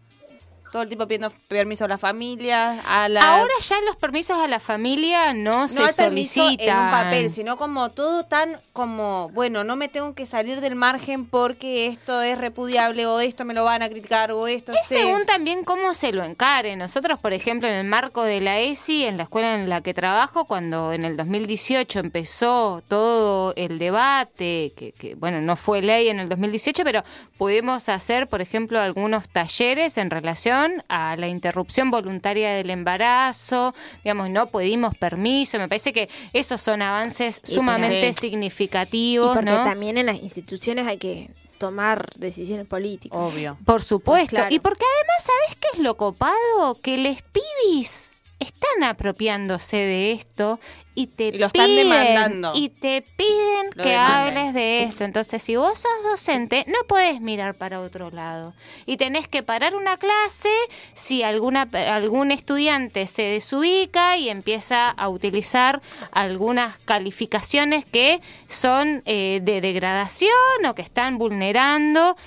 Todo 0.71 0.83
el 0.83 0.87
tiempo 0.87 1.07
pidiendo 1.07 1.31
permiso 1.47 1.85
a 1.85 1.87
las 1.87 1.99
familias, 1.99 2.79
a 2.87 3.09
la... 3.09 3.21
Ahora 3.39 3.53
ya 3.61 3.75
los 3.87 3.95
permisos 3.95 4.37
a 4.37 4.47
la 4.47 4.59
familia 4.59 5.33
no, 5.33 5.51
no 5.51 5.67
se 5.67 5.91
solicitan. 5.93 6.59
en 6.59 6.85
un 6.85 6.91
papel, 6.91 7.29
sino 7.31 7.57
como 7.57 7.89
todo 7.89 8.23
tan 8.23 8.57
como, 8.73 9.29
bueno, 9.33 9.63
no 9.63 9.75
me 9.75 9.89
tengo 9.89 10.13
que 10.13 10.25
salir 10.25 10.61
del 10.61 10.75
margen 10.75 11.25
porque 11.25 11.87
esto 11.87 12.21
es 12.21 12.37
repudiable 12.37 13.05
o 13.07 13.19
esto 13.19 13.45
me 13.45 13.53
lo 13.53 13.63
van 13.65 13.81
a 13.81 13.89
criticar 13.89 14.31
o 14.31 14.47
esto 14.47 14.71
Es 14.71 14.87
se- 14.87 14.99
según 14.99 15.25
también 15.25 15.63
cómo 15.63 15.93
se 15.93 16.11
lo 16.11 16.23
encare. 16.23 16.75
Nosotros, 16.75 17.19
por 17.19 17.33
ejemplo, 17.33 17.67
en 17.67 17.73
el 17.73 17.85
marco 17.87 18.23
de 18.23 18.39
la 18.39 18.59
ESI, 18.59 19.05
en 19.05 19.17
la 19.17 19.23
escuela 19.23 19.55
en 19.55 19.69
la 19.69 19.81
que 19.81 19.93
trabajo, 19.93 20.45
cuando 20.45 20.93
en 20.93 21.03
el 21.03 21.17
2018 21.17 21.99
empezó 21.99 22.83
todo 22.87 23.53
el 23.55 23.79
debate, 23.79 24.71
que, 24.77 24.91
que, 24.91 25.15
bueno, 25.15 25.41
no 25.41 25.55
fue 25.55 25.81
ley 25.81 26.09
en 26.09 26.19
el 26.19 26.29
2018, 26.29 26.83
pero 26.83 27.03
pudimos 27.37 27.89
hacer, 27.89 28.27
por 28.27 28.41
ejemplo, 28.41 28.79
algunos 28.79 29.27
talleres 29.29 29.97
en 29.97 30.09
relación 30.09 30.58
a 30.87 31.15
la 31.17 31.27
interrupción 31.27 31.91
voluntaria 31.91 32.51
del 32.53 32.69
embarazo, 32.69 33.73
digamos, 34.03 34.29
no 34.29 34.47
pedimos 34.47 34.97
permiso. 34.97 35.57
Me 35.57 35.67
parece 35.67 35.93
que 35.93 36.09
esos 36.33 36.61
son 36.61 36.81
avances 36.81 37.41
Y 37.47 37.51
sumamente 37.51 38.13
sí. 38.13 38.27
Y 38.27 38.29
significativos, 38.29 39.35
porque 39.35 39.51
¿no? 39.51 39.63
también 39.63 39.97
en 39.97 40.05
las 40.07 40.21
instituciones 40.21 40.87
hay 40.87 40.97
que 40.97 41.31
tomar 41.57 42.09
decisiones 42.15 42.65
políticas. 42.65 43.19
Obvio. 43.19 43.57
Por 43.65 43.83
supuesto. 43.83 44.29
Claro. 44.29 44.53
Y 44.53 44.59
porque 44.59 44.83
además, 44.97 45.23
¿sabes 45.23 45.57
qué 45.59 45.67
es 45.73 45.79
lo 45.79 45.97
copado? 45.97 46.75
Que 46.81 46.97
les 46.97 47.21
pibis 47.21 48.08
están 48.39 48.83
apropiándose 48.83 49.77
de 49.77 50.11
esto 50.13 50.59
y 50.95 51.07
te 51.07 51.31
lo 51.31 51.47
están 51.47 51.67
piden, 51.67 51.89
demandando. 51.89 52.51
y 52.55 52.69
te 52.69 53.01
piden 53.15 53.67
Lo 53.75 53.83
que 53.83 53.89
demandan. 53.89 54.27
hables 54.27 54.53
de 54.53 54.83
esto. 54.83 55.05
Entonces, 55.05 55.41
si 55.41 55.55
vos 55.55 55.79
sos 55.79 55.91
docente, 56.09 56.65
no 56.67 56.79
podés 56.87 57.21
mirar 57.21 57.55
para 57.55 57.79
otro 57.79 58.11
lado 58.11 58.53
y 58.85 58.97
tenés 58.97 59.27
que 59.27 59.41
parar 59.43 59.75
una 59.75 59.95
clase 59.97 60.49
si 60.93 61.23
alguna 61.23 61.69
algún 61.93 62.31
estudiante 62.31 63.07
se 63.07 63.21
desubica 63.23 64.17
y 64.17 64.29
empieza 64.29 64.89
a 64.89 65.07
utilizar 65.09 65.81
algunas 66.11 66.77
calificaciones 66.79 67.85
que 67.85 68.19
son 68.47 69.01
eh, 69.05 69.39
de 69.41 69.61
degradación 69.61 70.29
o 70.67 70.75
que 70.75 70.81
están 70.81 71.17
vulnerando 71.17 72.17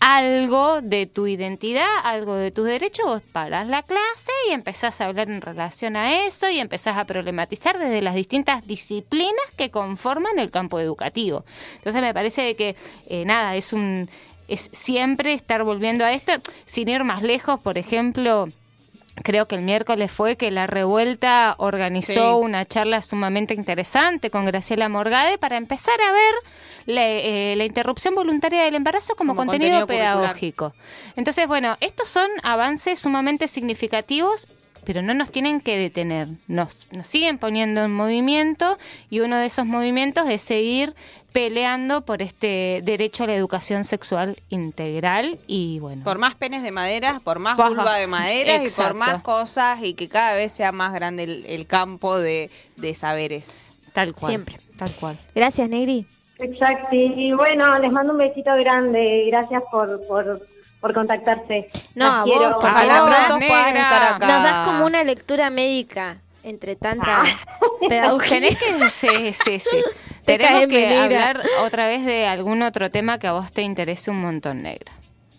algo 0.00 0.82
de 0.82 1.06
tu 1.06 1.26
identidad, 1.26 1.86
algo 2.04 2.34
de 2.34 2.50
tus 2.50 2.66
derechos, 2.66 3.06
vos 3.06 3.22
parás 3.32 3.66
la 3.66 3.82
clase 3.82 4.32
y 4.48 4.52
empezás 4.52 5.00
a 5.00 5.06
hablar 5.06 5.30
en 5.30 5.40
relación 5.40 5.96
a 5.96 6.26
eso 6.26 6.48
y 6.50 6.58
empezás 6.58 6.96
a 6.96 7.04
problematizar 7.04 7.78
desde 7.78 8.02
las 8.02 8.14
distintas 8.14 8.66
disciplinas 8.66 9.50
que 9.56 9.70
conforman 9.70 10.38
el 10.38 10.50
campo 10.50 10.80
educativo. 10.80 11.44
Entonces 11.76 12.02
me 12.02 12.14
parece 12.14 12.56
que 12.56 12.76
eh, 13.08 13.24
nada, 13.24 13.56
es 13.56 13.72
un 13.72 14.08
es 14.48 14.68
siempre 14.72 15.32
estar 15.32 15.64
volviendo 15.64 16.04
a 16.04 16.12
esto, 16.12 16.32
sin 16.64 16.88
ir 16.88 17.02
más 17.02 17.22
lejos, 17.22 17.58
por 17.60 17.78
ejemplo, 17.78 18.48
Creo 19.22 19.48
que 19.48 19.54
el 19.54 19.62
miércoles 19.62 20.12
fue 20.12 20.36
que 20.36 20.50
la 20.50 20.66
revuelta 20.66 21.54
organizó 21.58 22.12
Sí. 22.12 22.20
una 22.44 22.66
charla 22.66 23.00
sumamente 23.02 23.54
interesante 23.54 24.30
con 24.30 24.44
Graciela 24.44 24.88
Morgade 24.88 25.38
para 25.38 25.56
empezar 25.56 25.98
a 26.00 26.12
ver 26.12 26.34
la, 26.84 27.02
eh, 27.08 27.54
la 27.56 27.64
interrupción 27.64 28.14
voluntaria 28.14 28.62
del 28.64 28.74
embarazo 28.74 29.16
como, 29.16 29.34
Como 29.34 29.50
contenido, 29.50 29.86
pedagógico. 29.86 30.74
Entonces, 31.16 31.48
bueno, 31.48 31.76
estos 31.80 32.08
son 32.08 32.28
avances 32.42 33.00
sumamente 33.00 33.48
significativos 33.48 34.48
pero 34.86 35.02
no 35.02 35.12
nos 35.12 35.30
tienen 35.30 35.60
que 35.60 35.76
detener, 35.76 36.28
nos, 36.46 36.86
nos 36.92 37.06
siguen 37.06 37.38
poniendo 37.38 37.82
en 37.82 37.92
movimiento 37.92 38.78
y 39.10 39.20
uno 39.20 39.36
de 39.36 39.46
esos 39.46 39.66
movimientos 39.66 40.28
es 40.30 40.40
seguir 40.40 40.94
peleando 41.32 42.00
por 42.02 42.22
este 42.22 42.80
derecho 42.82 43.24
a 43.24 43.26
la 43.26 43.34
educación 43.34 43.84
sexual 43.84 44.38
integral 44.48 45.38
y 45.46 45.80
bueno. 45.80 46.04
Por 46.04 46.16
más 46.16 46.36
penes 46.36 46.62
de 46.62 46.70
madera, 46.70 47.20
por 47.22 47.40
más 47.40 47.56
Por 47.56 47.68
vulva 47.68 47.96
de 47.96 48.06
madera 48.06 48.64
y 48.64 48.70
por 48.70 48.94
más 48.94 49.20
cosas 49.20 49.82
y 49.82 49.92
que 49.94 50.08
cada 50.08 50.34
vez 50.34 50.52
sea 50.52 50.72
más 50.72 50.94
grande 50.94 51.24
el, 51.24 51.44
el 51.46 51.66
campo 51.66 52.18
de, 52.18 52.48
de 52.76 52.94
saberes. 52.94 53.72
Tal 53.92 54.14
cual. 54.14 54.30
Siempre. 54.30 54.56
Tal 54.78 54.90
cual. 54.98 55.18
Gracias, 55.34 55.68
Negri. 55.68 56.06
Exacto. 56.38 56.88
Y 56.92 57.32
bueno, 57.32 57.78
les 57.78 57.90
mando 57.90 58.12
un 58.12 58.18
besito 58.18 58.54
grande. 58.54 59.24
Gracias 59.28 59.62
por, 59.70 60.06
por, 60.06 60.40
por 60.80 60.94
contactarse. 60.94 61.68
No, 61.94 62.04
Las 62.04 62.14
a 62.20 62.24
quiero. 62.24 62.40
vos, 62.40 62.54
por 62.60 62.70
Ojalá 62.70 62.94
favor. 62.94 63.10
pronto 63.14 63.38
negra. 63.38 63.68
estar 63.70 64.02
acá. 64.14 64.26
Nos 64.26 64.42
das 64.42 64.66
como 64.66 64.86
una 64.86 65.04
lectura 65.04 65.50
médica 65.50 66.18
entre 66.42 66.76
tanta 66.76 67.24
pedagogía. 67.88 68.40
Tenés 68.40 68.58
que, 68.58 68.90
sí, 68.90 69.34
sí, 69.44 69.58
sí. 69.58 69.76
Te 70.24 70.38
Tenemos 70.38 70.66
que 70.66 70.88
negra. 70.88 71.04
hablar 71.04 71.40
otra 71.64 71.86
vez 71.86 72.04
de 72.04 72.26
algún 72.26 72.62
otro 72.62 72.90
tema 72.90 73.18
que 73.18 73.28
a 73.28 73.32
vos 73.32 73.52
te 73.52 73.62
interese 73.62 74.10
un 74.10 74.20
montón, 74.20 74.62
negra. 74.62 74.92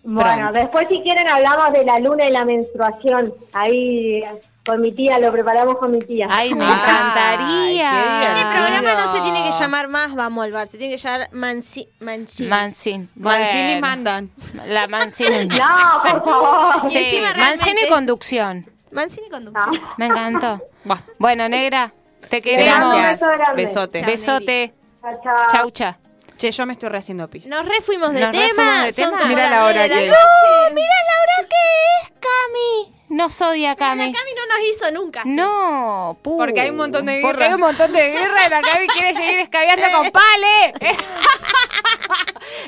Bueno, 0.03 0.43
Pronto. 0.49 0.59
después 0.61 0.87
si 0.89 1.01
quieren 1.01 1.27
hablamos 1.27 1.73
de 1.73 1.83
la 1.83 1.99
luna 1.99 2.25
y 2.25 2.31
la 2.31 2.45
menstruación. 2.45 3.33
Ahí 3.51 4.23
con 4.67 4.81
mi 4.81 4.91
tía, 4.91 5.17
lo 5.19 5.31
preparamos 5.31 5.77
con 5.77 5.89
mi 5.91 5.99
tía. 5.99 6.27
Ay, 6.29 6.53
me 6.53 6.63
encantaría. 6.63 8.27
Este 8.27 8.41
programa 8.41 9.05
no 9.05 9.13
se 9.15 9.21
tiene 9.21 9.43
que 9.43 9.51
llamar 9.51 9.87
más 9.87 10.13
Vamos 10.13 10.43
al 10.45 10.51
bar, 10.51 10.67
se 10.67 10.77
tiene 10.77 10.93
que 10.95 11.01
llamar 11.01 11.29
Manci 11.31 11.89
Mancini. 11.99 12.49
Mancini. 12.49 13.09
Mancini 13.15 13.63
Bueno, 13.63 13.81
mandan. 13.81 14.29
La 14.67 14.87
Mancini. 14.87 15.47
No, 15.57 16.01
por 16.03 16.23
favor. 16.23 16.75
Y 16.85 16.89
Sí, 16.91 16.97
encima 16.97 17.33
Mancini 17.37 17.87
conducción. 17.89 18.69
Mancini 18.91 19.29
conducción. 19.29 19.81
Me 19.97 20.05
encantó. 20.07 20.61
Bueno, 21.19 21.49
negra, 21.49 21.91
te 22.29 22.41
queremos. 22.41 22.93
Gracias. 22.93 23.21
Besote. 23.55 23.99
Chao. 23.99 24.07
Besote. 24.09 24.73
Chao, 25.01 25.19
chao. 25.23 25.47
Chaucha. 25.51 25.97
Che, 26.37 26.51
yo 26.51 26.65
me 26.65 26.73
estoy 26.73 26.89
rehaciendo 26.89 27.27
pis. 27.29 27.47
Nos 27.47 27.65
refuimos 27.65 28.13
de 28.13 28.21
Nos 28.21 28.31
tema. 28.31 28.85
refuimos 28.85 28.95
de 28.95 29.03
tema. 29.03 29.25
Mira 29.25 29.49
la 29.49 29.65
hora 29.65 29.87
que 29.89 30.03
es. 30.05 30.09
noche. 30.09 30.73
Mira 30.73 30.95
la 31.07 31.13
hora 31.21 31.49
que 31.49 31.55
es, 32.03 32.13
Cami. 32.21 32.96
No 33.09 33.27
odia 33.27 33.69
La 33.69 33.75
Cami. 33.77 34.11
Cami 34.11 34.31
no 34.35 34.45
nos 34.57 34.69
hizo 34.69 34.91
nunca. 34.91 35.21
No, 35.25 36.17
pu. 36.21 36.37
Porque 36.37 36.61
hay 36.61 36.69
un 36.71 36.75
montón 36.77 37.05
de 37.05 37.19
Porque 37.21 37.37
birra. 37.37 37.45
hay 37.47 37.53
un 37.53 37.59
montón 37.61 37.93
de 37.93 38.09
birra 38.11 38.47
y 38.47 38.49
la 38.49 38.61
Cami 38.61 38.87
quiere 38.87 39.13
seguir 39.13 39.39
escabeando 39.39 39.85
con 39.95 40.11
Pale. 40.11 40.73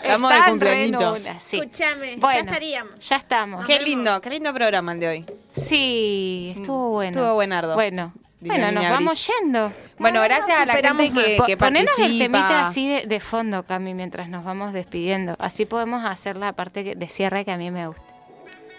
Estamos 0.04 0.32
de 0.32 1.36
sí. 1.39 1.58
Escúchame, 1.58 2.17
ya 2.19 2.34
estaríamos. 2.39 3.10
Ya 3.10 3.15
estamos. 3.17 3.65
Qué 3.65 3.80
lindo, 3.80 4.21
qué 4.21 4.30
lindo 4.30 4.54
programa 4.54 4.93
el 4.93 4.99
de 4.99 5.08
hoy. 5.08 5.25
Sí, 5.56 6.54
estuvo 6.56 6.89
bueno. 6.91 7.12
Estuvo 7.19 7.34
buenardo. 7.36 7.73
Bueno, 7.73 8.13
bueno, 8.39 8.71
nos 8.71 8.89
vamos 8.89 9.28
yendo. 9.28 9.71
Bueno, 9.97 10.21
gracias 10.21 10.58
a 10.58 10.65
la 10.65 10.73
gente 10.73 11.12
que, 11.12 11.38
que 11.45 11.58
Ponenos 11.58 11.89
participa. 11.97 12.06
el 12.06 12.19
temita 12.19 12.63
así 12.63 12.88
de, 12.88 13.06
de 13.08 13.19
fondo, 13.19 13.63
Cami, 13.63 13.93
mientras 13.93 14.30
nos 14.30 14.43
vamos 14.45 14.71
despidiendo. 14.73 15.36
Así 15.39 15.65
podemos 15.65 16.06
hacer 16.06 16.38
la 16.38 16.54
parte 16.54 16.84
que- 16.86 16.95
de 16.95 17.10
cierre 17.10 17.43
que 17.43 17.52
a 17.52 17.58
mí 17.58 17.69
me 17.71 17.88
gusta. 17.88 18.04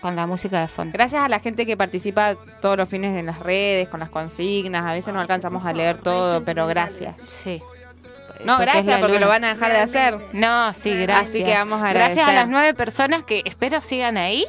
Con 0.01 0.17
la 0.17 0.27
música 0.27 0.61
de 0.63 0.69
fondo. 0.69 0.93
Gracias 0.95 1.23
a 1.23 1.29
la 1.29 1.41
gente 1.41 1.67
que 1.67 1.77
participa 1.77 2.35
todos 2.63 2.77
los 2.79 2.89
fines 2.89 3.19
en 3.19 3.27
las 3.27 3.39
redes, 3.41 3.89
con 3.89 4.01
las 4.01 4.09
consignas. 4.11 4.85
A 4.87 4.93
veces 4.93 5.13
no 5.13 5.21
alcanzamos 5.21 5.65
a 5.67 5.73
leer 5.75 5.99
todo, 5.99 6.43
pero 6.45 6.67
gracias. 6.67 7.17
Sí. 7.27 7.63
No, 8.45 8.57
Porque 8.57 8.73
gracias 8.73 9.01
porque 9.01 9.21
lo 9.21 9.29
van 9.29 9.45
a 9.45 9.53
dejar 9.53 9.73
de 9.73 9.79
hacer. 9.81 10.17
No, 10.33 10.73
sí, 10.73 10.95
gracias. 10.97 11.29
Así 11.29 11.45
que 11.45 11.53
vamos 11.53 11.83
a 11.83 11.93
Gracias 11.93 12.19
a 12.19 12.23
agradecer. 12.23 12.35
las 12.35 12.49
nueve 12.49 12.73
personas 12.75 13.23
que 13.25 13.43
espero 13.45 13.83
sigan 13.83 14.17
ahí. 14.17 14.47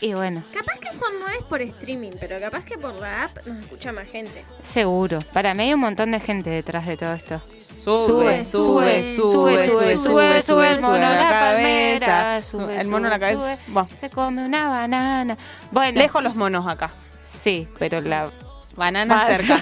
Y 0.00 0.12
bueno, 0.14 0.42
Capaz 0.52 0.78
que 0.80 0.92
son 0.92 1.08
nueve 1.20 1.38
por 1.48 1.62
streaming, 1.62 2.10
pero 2.20 2.38
capaz 2.40 2.64
que 2.64 2.76
por 2.76 2.98
la 3.00 3.24
app 3.24 3.46
nos 3.46 3.58
escucha 3.60 3.92
más 3.92 4.08
gente. 4.08 4.44
seguro. 4.62 5.20
Para 5.32 5.54
mí 5.54 5.62
hay 5.62 5.74
un 5.74 5.80
montón 5.80 6.10
de 6.10 6.18
gente 6.20 6.50
detrás 6.50 6.84
de 6.86 6.96
todo 6.96 7.12
esto. 7.14 7.40
Sube, 7.76 8.42
sube, 8.44 9.14
sube, 9.16 9.66
sube, 9.66 9.96
sube, 9.96 10.42
sube, 10.42 10.70
el 10.70 10.80
mono 10.80 11.06
a 11.06 11.10
la 11.10 11.28
cabeza. 11.30 12.42
sube, 12.42 12.80
El 12.80 12.88
mono 12.88 13.06
a 13.06 13.10
la 13.10 13.18
cabeza. 13.18 13.58
se 13.98 14.10
come 14.10 14.44
una 14.44 14.68
banana. 14.68 15.36
Bueno, 15.70 16.00
Lejos 16.00 16.22
los 16.22 16.34
monos 16.34 16.66
acá. 16.66 16.90
sí, 17.24 17.68
pero 17.78 18.00
la 18.00 18.30
Banana 18.76 19.26
cerca. 19.26 19.58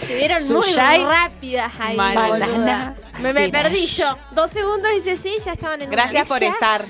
Estuvieron 0.00 0.48
muy 0.48 0.62
Suyai. 0.62 1.04
rápidas 1.04 1.72
ahí. 1.78 1.96
Banana. 1.96 2.94
Me, 3.20 3.48
perdí 3.48 3.86
yo. 3.86 4.16
Dos 4.30 4.50
segundos 4.50 4.90
dice 4.94 5.16
sí, 5.16 5.34
ya 5.44 5.52
estaban 5.54 5.80
en 5.82 5.88
una. 5.88 5.96
Gracias 5.96 6.28
por 6.28 6.42
estar. 6.42 6.80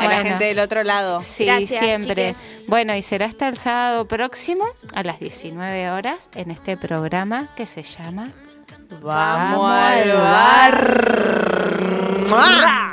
A 0.00 0.08
la 0.08 0.22
gente 0.22 0.44
del 0.46 0.58
otro 0.58 0.82
lado. 0.82 1.20
Sí, 1.20 1.44
Gracias, 1.44 1.80
siempre. 1.80 2.32
chiques. 2.32 2.66
Bueno, 2.66 2.94
y 2.94 3.02
será 3.02 3.26
hasta 3.26 3.48
el 3.48 3.56
sábado 3.56 4.06
próximo 4.06 4.64
a 4.94 5.02
las 5.02 5.20
19 5.20 5.90
horas 5.90 6.30
en 6.34 6.50
este 6.50 6.76
programa 6.76 7.48
que 7.56 7.66
se 7.66 7.82
llama 7.82 8.32
Vamos 9.02 9.70
al 9.70 10.12
bar. 10.12 11.80
¡Mua! 12.28 12.89